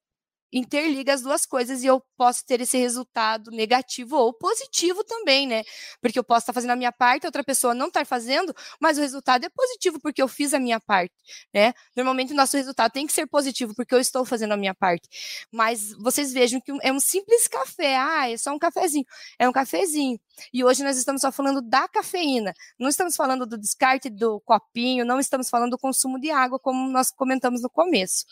interliga 0.52 1.12
as 1.14 1.22
duas 1.22 1.44
coisas 1.44 1.82
e 1.82 1.86
eu 1.86 2.02
posso 2.16 2.44
ter 2.46 2.60
esse 2.60 2.78
resultado 2.78 3.50
negativo 3.50 4.16
ou 4.16 4.32
positivo 4.32 5.04
também, 5.04 5.46
né? 5.46 5.62
Porque 6.00 6.18
eu 6.18 6.24
posso 6.24 6.40
estar 6.40 6.52
fazendo 6.52 6.70
a 6.70 6.76
minha 6.76 6.92
parte, 6.92 7.26
outra 7.26 7.44
pessoa 7.44 7.74
não 7.74 7.88
estar 7.88 8.06
fazendo, 8.06 8.54
mas 8.80 8.98
o 8.98 9.00
resultado 9.00 9.44
é 9.44 9.48
positivo 9.48 10.00
porque 10.00 10.22
eu 10.22 10.28
fiz 10.28 10.54
a 10.54 10.60
minha 10.60 10.80
parte, 10.80 11.14
né? 11.52 11.72
Normalmente 11.96 12.32
o 12.32 12.36
nosso 12.36 12.56
resultado 12.56 12.92
tem 12.92 13.06
que 13.06 13.12
ser 13.12 13.26
positivo 13.26 13.74
porque 13.74 13.94
eu 13.94 14.00
estou 14.00 14.24
fazendo 14.24 14.52
a 14.52 14.56
minha 14.56 14.74
parte. 14.74 15.08
Mas 15.52 15.92
vocês 15.98 16.32
vejam 16.32 16.60
que 16.60 16.72
é 16.82 16.92
um 16.92 17.00
simples 17.00 17.48
café, 17.48 17.96
ah, 17.96 18.30
é 18.30 18.36
só 18.36 18.52
um 18.52 18.58
cafezinho, 18.58 19.04
é 19.38 19.48
um 19.48 19.52
cafezinho. 19.52 20.18
E 20.52 20.64
hoje 20.64 20.82
nós 20.84 20.96
estamos 20.96 21.22
só 21.22 21.32
falando 21.32 21.60
da 21.62 21.88
cafeína, 21.88 22.52
não 22.78 22.88
estamos 22.88 23.16
falando 23.16 23.46
do 23.46 23.58
descarte 23.58 24.10
do 24.10 24.40
copinho, 24.40 25.04
não 25.04 25.18
estamos 25.18 25.48
falando 25.48 25.72
do 25.72 25.78
consumo 25.78 26.20
de 26.20 26.30
água 26.30 26.58
como 26.58 26.88
nós 26.90 27.10
comentamos 27.10 27.62
no 27.62 27.70
começo. 27.70 28.24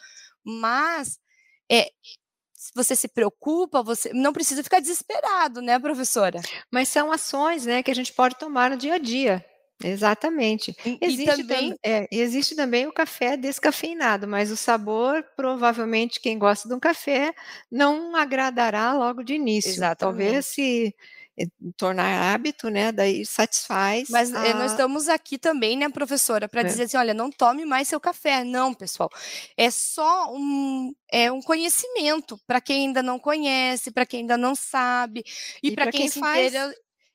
Mas 0.45 1.19
é, 1.71 1.89
você 2.75 2.97
se 2.97 3.09
preocupa, 3.09 3.83
você 3.83 4.13
não 4.13 4.33
precisa 4.33 4.63
ficar 4.63 4.81
desesperado, 4.81 5.61
né, 5.61 5.79
professora? 5.79 6.41
Mas 6.71 6.89
são 6.89 7.13
ações, 7.13 7.67
né, 7.67 7.83
que 7.83 7.91
a 7.91 7.95
gente 7.95 8.13
pode 8.13 8.37
tomar 8.37 8.71
no 8.71 8.77
dia 8.77 8.95
a 8.95 8.99
dia. 8.99 9.45
Exatamente. 9.83 10.75
E, 10.85 10.99
existe, 11.01 11.41
e 11.41 11.47
também... 11.47 11.75
é, 11.85 12.07
existe 12.11 12.55
também 12.55 12.87
o 12.87 12.93
café 12.93 13.37
descafeinado, 13.37 14.27
mas 14.27 14.51
o 14.51 14.57
sabor, 14.57 15.25
provavelmente, 15.37 16.21
quem 16.21 16.39
gosta 16.39 16.69
de 16.69 16.75
um 16.75 16.81
café 16.81 17.35
não 17.71 18.15
agradará 18.15 18.95
logo 18.95 19.23
de 19.23 19.35
início. 19.35 19.71
Exatamente. 19.71 19.99
Talvez 19.99 20.47
se 20.47 20.95
tornar 21.77 22.35
hábito, 22.35 22.69
né? 22.69 22.93
Daí 22.93 23.25
satisfaz. 23.27 24.09
Mas 24.09 24.33
eh, 24.33 24.51
a... 24.51 24.55
nós 24.55 24.73
estamos 24.73 25.09
aqui 25.09 25.39
também, 25.39 25.77
né, 25.77 25.89
professora, 25.89 26.49
para 26.49 26.61
é. 26.61 26.65
dizer 26.65 26.85
assim, 26.85 26.97
olha, 26.97 27.15
não 27.15 27.31
tome 27.31 27.65
mais 27.65 27.89
seu 27.89 28.01
café. 28.01 28.45
Não, 28.45 28.73
pessoal. 28.73 29.11
É 29.57 29.71
só 29.71 30.33
um, 30.33 30.95
é 31.11 31.31
um 31.31 31.43
conhecimento 31.43 32.39
para 32.47 32.61
quem 32.61 32.87
ainda 32.87 33.03
não 33.03 33.19
conhece, 33.19 33.91
para 33.91 34.07
quem 34.07 34.21
ainda 34.21 34.37
não 34.37 34.55
sabe, 34.55 35.25
e, 35.63 35.69
e 35.69 35.75
para 35.75 35.91
quem, 35.91 36.03
quem, 36.03 36.09
se 36.09 36.21
faz... 36.21 36.53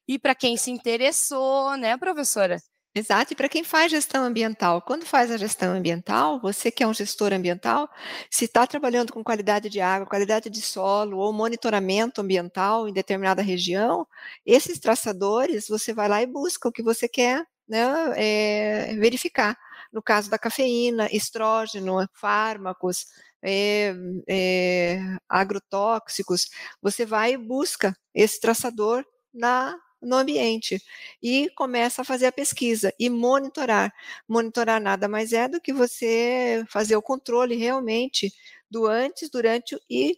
e 0.08 0.20
para 0.20 0.36
quem 0.36 0.58
se 0.58 0.72
interessou, 0.72 1.78
né, 1.78 1.98
professora? 1.98 2.58
Exato, 2.96 3.34
e 3.34 3.36
para 3.36 3.48
quem 3.48 3.64
faz 3.64 3.92
gestão 3.92 4.24
ambiental, 4.24 4.82
quando 4.82 5.06
faz 5.06 5.30
a 5.30 5.38
gestão 5.38 5.74
ambiental, 5.74 6.40
você 6.42 6.72
que 6.72 6.82
é 6.84 6.88
um 6.88 6.94
gestor 6.94 7.32
ambiental, 7.32 7.88
se 8.32 8.46
está 8.46 8.66
trabalhando 8.66 9.14
com 9.14 9.24
qualidade 9.24 9.70
de 9.70 9.80
água, 9.80 10.08
qualidade 10.08 10.50
de 10.50 10.60
solo 10.60 11.18
ou 11.20 11.32
monitoramento 11.32 12.20
ambiental 12.20 12.88
em 12.90 12.94
determinada 12.94 13.44
região, 13.44 14.08
esses 14.44 14.80
traçadores 14.80 15.68
você 15.68 15.94
vai 15.94 16.10
lá 16.10 16.22
e 16.24 16.26
busca 16.26 16.68
o 16.68 16.72
que 16.72 16.82
você 16.82 17.08
quer 17.08 17.46
né, 17.68 17.80
é, 18.16 18.96
verificar. 18.96 19.56
No 19.94 20.02
caso 20.02 20.30
da 20.30 20.40
cafeína, 20.40 21.08
estrógeno, 21.12 22.08
fármacos, 22.14 23.06
é, 23.44 23.94
é, 24.28 25.00
agrotóxicos, 25.30 26.50
você 26.82 27.06
vai 27.06 27.34
e 27.34 27.38
busca 27.38 27.96
esse 28.16 28.40
traçador 28.40 29.06
na 29.34 29.78
no 30.02 30.16
ambiente 30.18 30.82
e 31.22 31.50
começa 31.56 32.02
a 32.02 32.06
fazer 32.06 32.28
a 32.28 32.32
pesquisa 32.32 32.94
e 33.00 33.10
monitorar. 33.10 33.94
Monitorar 34.28 34.82
nada 34.82 35.08
mais 35.08 35.34
é 35.34 35.48
do 35.48 35.62
que 35.62 35.74
você 35.74 36.64
fazer 36.70 36.96
o 36.96 37.02
controle 37.02 37.56
realmente 37.56 38.32
do 38.70 38.86
antes, 38.88 39.30
durante 39.30 39.78
e 39.90 40.18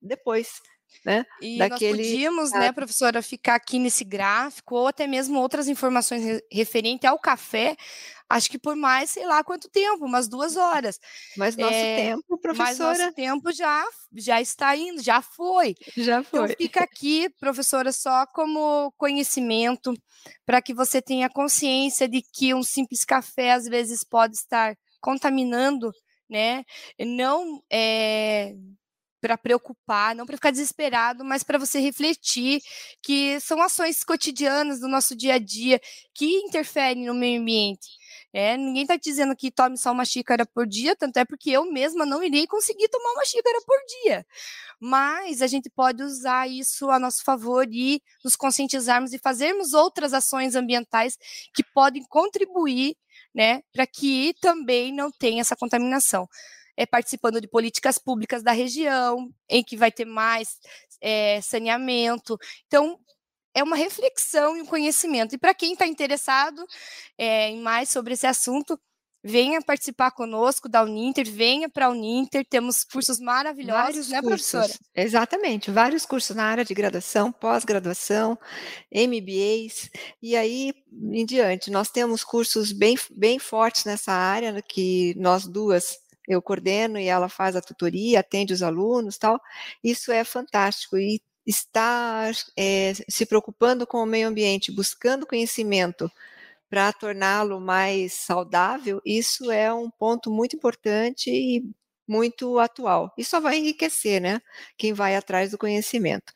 depois. 0.00 0.60
Né? 1.04 1.24
E 1.40 1.58
Daquele... 1.58 1.96
nós 1.96 2.06
podíamos, 2.06 2.52
né, 2.52 2.72
professora, 2.72 3.22
ficar 3.22 3.54
aqui 3.54 3.78
nesse 3.78 4.04
gráfico 4.04 4.76
ou 4.76 4.88
até 4.88 5.06
mesmo 5.06 5.38
outras 5.38 5.66
informações 5.66 6.42
referentes 6.52 7.08
ao 7.08 7.18
café, 7.18 7.74
acho 8.28 8.50
que 8.50 8.58
por 8.58 8.76
mais, 8.76 9.10
sei 9.10 9.26
lá 9.26 9.42
quanto 9.42 9.68
tempo, 9.68 10.04
umas 10.04 10.28
duas 10.28 10.56
horas. 10.56 11.00
Mas 11.36 11.56
nosso 11.56 11.74
é, 11.74 11.96
tempo, 11.96 12.38
professora. 12.38 12.68
Mas 12.68 12.78
nosso 12.78 13.12
tempo 13.12 13.52
já, 13.52 13.84
já 14.14 14.40
está 14.40 14.76
indo, 14.76 15.02
já 15.02 15.20
foi. 15.20 15.74
Já 15.96 16.20
então, 16.20 16.24
foi. 16.24 16.44
Então 16.44 16.56
fica 16.56 16.84
aqui, 16.84 17.28
professora, 17.40 17.92
só 17.92 18.26
como 18.26 18.92
conhecimento, 18.96 19.92
para 20.46 20.62
que 20.62 20.72
você 20.72 21.00
tenha 21.02 21.28
consciência 21.28 22.08
de 22.08 22.22
que 22.22 22.54
um 22.54 22.62
simples 22.62 23.04
café 23.04 23.52
às 23.52 23.64
vezes 23.64 24.04
pode 24.04 24.36
estar 24.36 24.76
contaminando, 25.00 25.90
né? 26.28 26.62
Não 26.98 27.60
é, 27.70 28.54
para 29.20 29.36
preocupar, 29.36 30.14
não 30.14 30.26
para 30.26 30.36
ficar 30.36 30.50
desesperado, 30.50 31.24
mas 31.24 31.42
para 31.42 31.58
você 31.58 31.78
refletir 31.78 32.60
que 33.02 33.38
são 33.40 33.60
ações 33.62 34.02
cotidianas 34.02 34.80
do 34.80 34.88
nosso 34.88 35.14
dia 35.14 35.34
a 35.34 35.38
dia 35.38 35.80
que 36.14 36.38
interferem 36.38 37.06
no 37.06 37.14
meio 37.14 37.40
ambiente. 37.40 37.88
É, 38.32 38.56
ninguém 38.56 38.82
está 38.82 38.96
dizendo 38.96 39.34
que 39.36 39.50
tome 39.50 39.76
só 39.76 39.90
uma 39.92 40.04
xícara 40.04 40.46
por 40.46 40.66
dia, 40.66 40.94
tanto 40.94 41.16
é 41.16 41.24
porque 41.24 41.50
eu 41.50 41.70
mesma 41.70 42.06
não 42.06 42.22
irei 42.22 42.46
conseguir 42.46 42.88
tomar 42.88 43.12
uma 43.12 43.24
xícara 43.24 43.58
por 43.66 43.76
dia. 44.02 44.24
Mas 44.80 45.42
a 45.42 45.46
gente 45.46 45.68
pode 45.68 46.02
usar 46.02 46.48
isso 46.48 46.90
a 46.90 46.98
nosso 46.98 47.22
favor 47.24 47.66
e 47.70 48.00
nos 48.24 48.36
conscientizarmos 48.36 49.12
e 49.12 49.18
fazermos 49.18 49.74
outras 49.74 50.14
ações 50.14 50.54
ambientais 50.54 51.18
que 51.52 51.62
podem 51.74 52.04
contribuir 52.08 52.96
né, 53.34 53.62
para 53.72 53.86
que 53.86 54.34
também 54.40 54.92
não 54.92 55.10
tenha 55.10 55.40
essa 55.40 55.56
contaminação. 55.56 56.28
É, 56.76 56.86
participando 56.86 57.40
de 57.40 57.48
políticas 57.48 57.98
públicas 57.98 58.42
da 58.42 58.52
região, 58.52 59.30
em 59.48 59.62
que 59.62 59.76
vai 59.76 59.92
ter 59.92 60.04
mais 60.04 60.58
é, 61.00 61.40
saneamento. 61.40 62.38
Então, 62.66 62.98
é 63.54 63.62
uma 63.62 63.76
reflexão 63.76 64.56
e 64.56 64.62
um 64.62 64.66
conhecimento. 64.66 65.34
E 65.34 65.38
para 65.38 65.54
quem 65.54 65.72
está 65.72 65.86
interessado 65.86 66.64
é, 67.18 67.48
em 67.48 67.60
mais 67.60 67.90
sobre 67.90 68.14
esse 68.14 68.26
assunto, 68.26 68.78
venha 69.22 69.60
participar 69.60 70.10
conosco 70.12 70.68
da 70.68 70.82
Uninter, 70.82 71.30
venha 71.30 71.68
para 71.68 71.86
a 71.86 71.90
Uninter, 71.90 72.44
temos 72.48 72.84
cursos 72.84 73.18
maravilhosos, 73.20 73.82
vários 73.82 74.08
né, 74.08 74.22
cursos, 74.22 74.50
professora? 74.50 74.78
Exatamente, 74.94 75.70
vários 75.70 76.06
cursos 76.06 76.34
na 76.34 76.44
área 76.44 76.64
de 76.64 76.72
graduação, 76.72 77.30
pós-graduação, 77.30 78.38
MBAs, 78.90 79.90
e 80.22 80.36
aí 80.36 80.72
em 81.12 81.26
diante. 81.26 81.70
Nós 81.70 81.90
temos 81.90 82.24
cursos 82.24 82.72
bem, 82.72 82.96
bem 83.10 83.38
fortes 83.38 83.84
nessa 83.84 84.12
área, 84.12 84.52
né, 84.52 84.62
que 84.62 85.14
nós 85.18 85.46
duas 85.46 85.98
eu 86.28 86.40
coordeno 86.42 86.98
e 86.98 87.06
ela 87.06 87.28
faz 87.28 87.56
a 87.56 87.60
tutoria, 87.60 88.20
atende 88.20 88.52
os 88.52 88.62
alunos 88.62 89.18
tal. 89.18 89.40
Isso 89.82 90.12
é 90.12 90.24
fantástico. 90.24 90.96
E 90.98 91.20
estar 91.46 92.32
é, 92.56 92.92
se 93.08 93.26
preocupando 93.26 93.86
com 93.86 93.98
o 93.98 94.06
meio 94.06 94.28
ambiente, 94.28 94.72
buscando 94.72 95.26
conhecimento 95.26 96.10
para 96.70 96.92
torná-lo 96.92 97.60
mais 97.60 98.14
saudável, 98.14 99.00
isso 99.04 99.50
é 99.50 99.72
um 99.72 99.90
ponto 99.90 100.30
muito 100.30 100.56
importante 100.56 101.30
e 101.30 101.64
muito 102.10 102.58
atual. 102.58 103.14
E 103.16 103.24
só 103.24 103.38
vai 103.38 103.58
enriquecer, 103.58 104.20
né? 104.20 104.42
Quem 104.76 104.92
vai 104.92 105.14
atrás 105.14 105.52
do 105.52 105.58
conhecimento. 105.58 106.32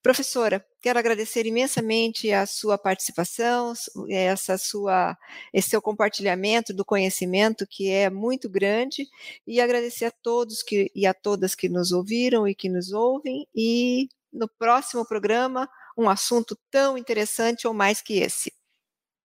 Professora, 0.00 0.64
quero 0.80 1.00
agradecer 1.00 1.44
imensamente 1.46 2.30
a 2.30 2.46
sua 2.46 2.78
participação, 2.78 3.72
essa 4.08 4.56
sua, 4.56 5.18
esse 5.52 5.70
seu 5.70 5.82
compartilhamento 5.82 6.72
do 6.72 6.84
conhecimento 6.84 7.66
que 7.68 7.90
é 7.90 8.08
muito 8.08 8.48
grande 8.48 9.04
e 9.44 9.60
agradecer 9.60 10.04
a 10.04 10.12
todos 10.12 10.62
que, 10.62 10.92
e 10.94 11.04
a 11.06 11.12
todas 11.12 11.56
que 11.56 11.68
nos 11.68 11.90
ouviram 11.90 12.46
e 12.46 12.54
que 12.54 12.68
nos 12.68 12.92
ouvem 12.92 13.48
e 13.52 14.08
no 14.32 14.48
próximo 14.48 15.04
programa 15.04 15.68
um 15.98 16.08
assunto 16.08 16.56
tão 16.70 16.96
interessante 16.96 17.66
ou 17.66 17.74
mais 17.74 18.00
que 18.00 18.20
esse. 18.20 18.52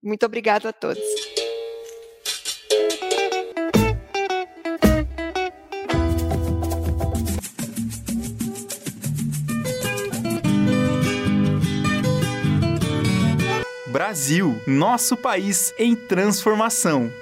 Muito 0.03 0.27
obrigado 0.27 0.67
a 0.67 0.73
todos. 0.73 1.05
Brasil, 13.95 14.61
nosso 14.67 15.17
país 15.17 15.73
em 15.79 15.95
transformação. 15.95 17.13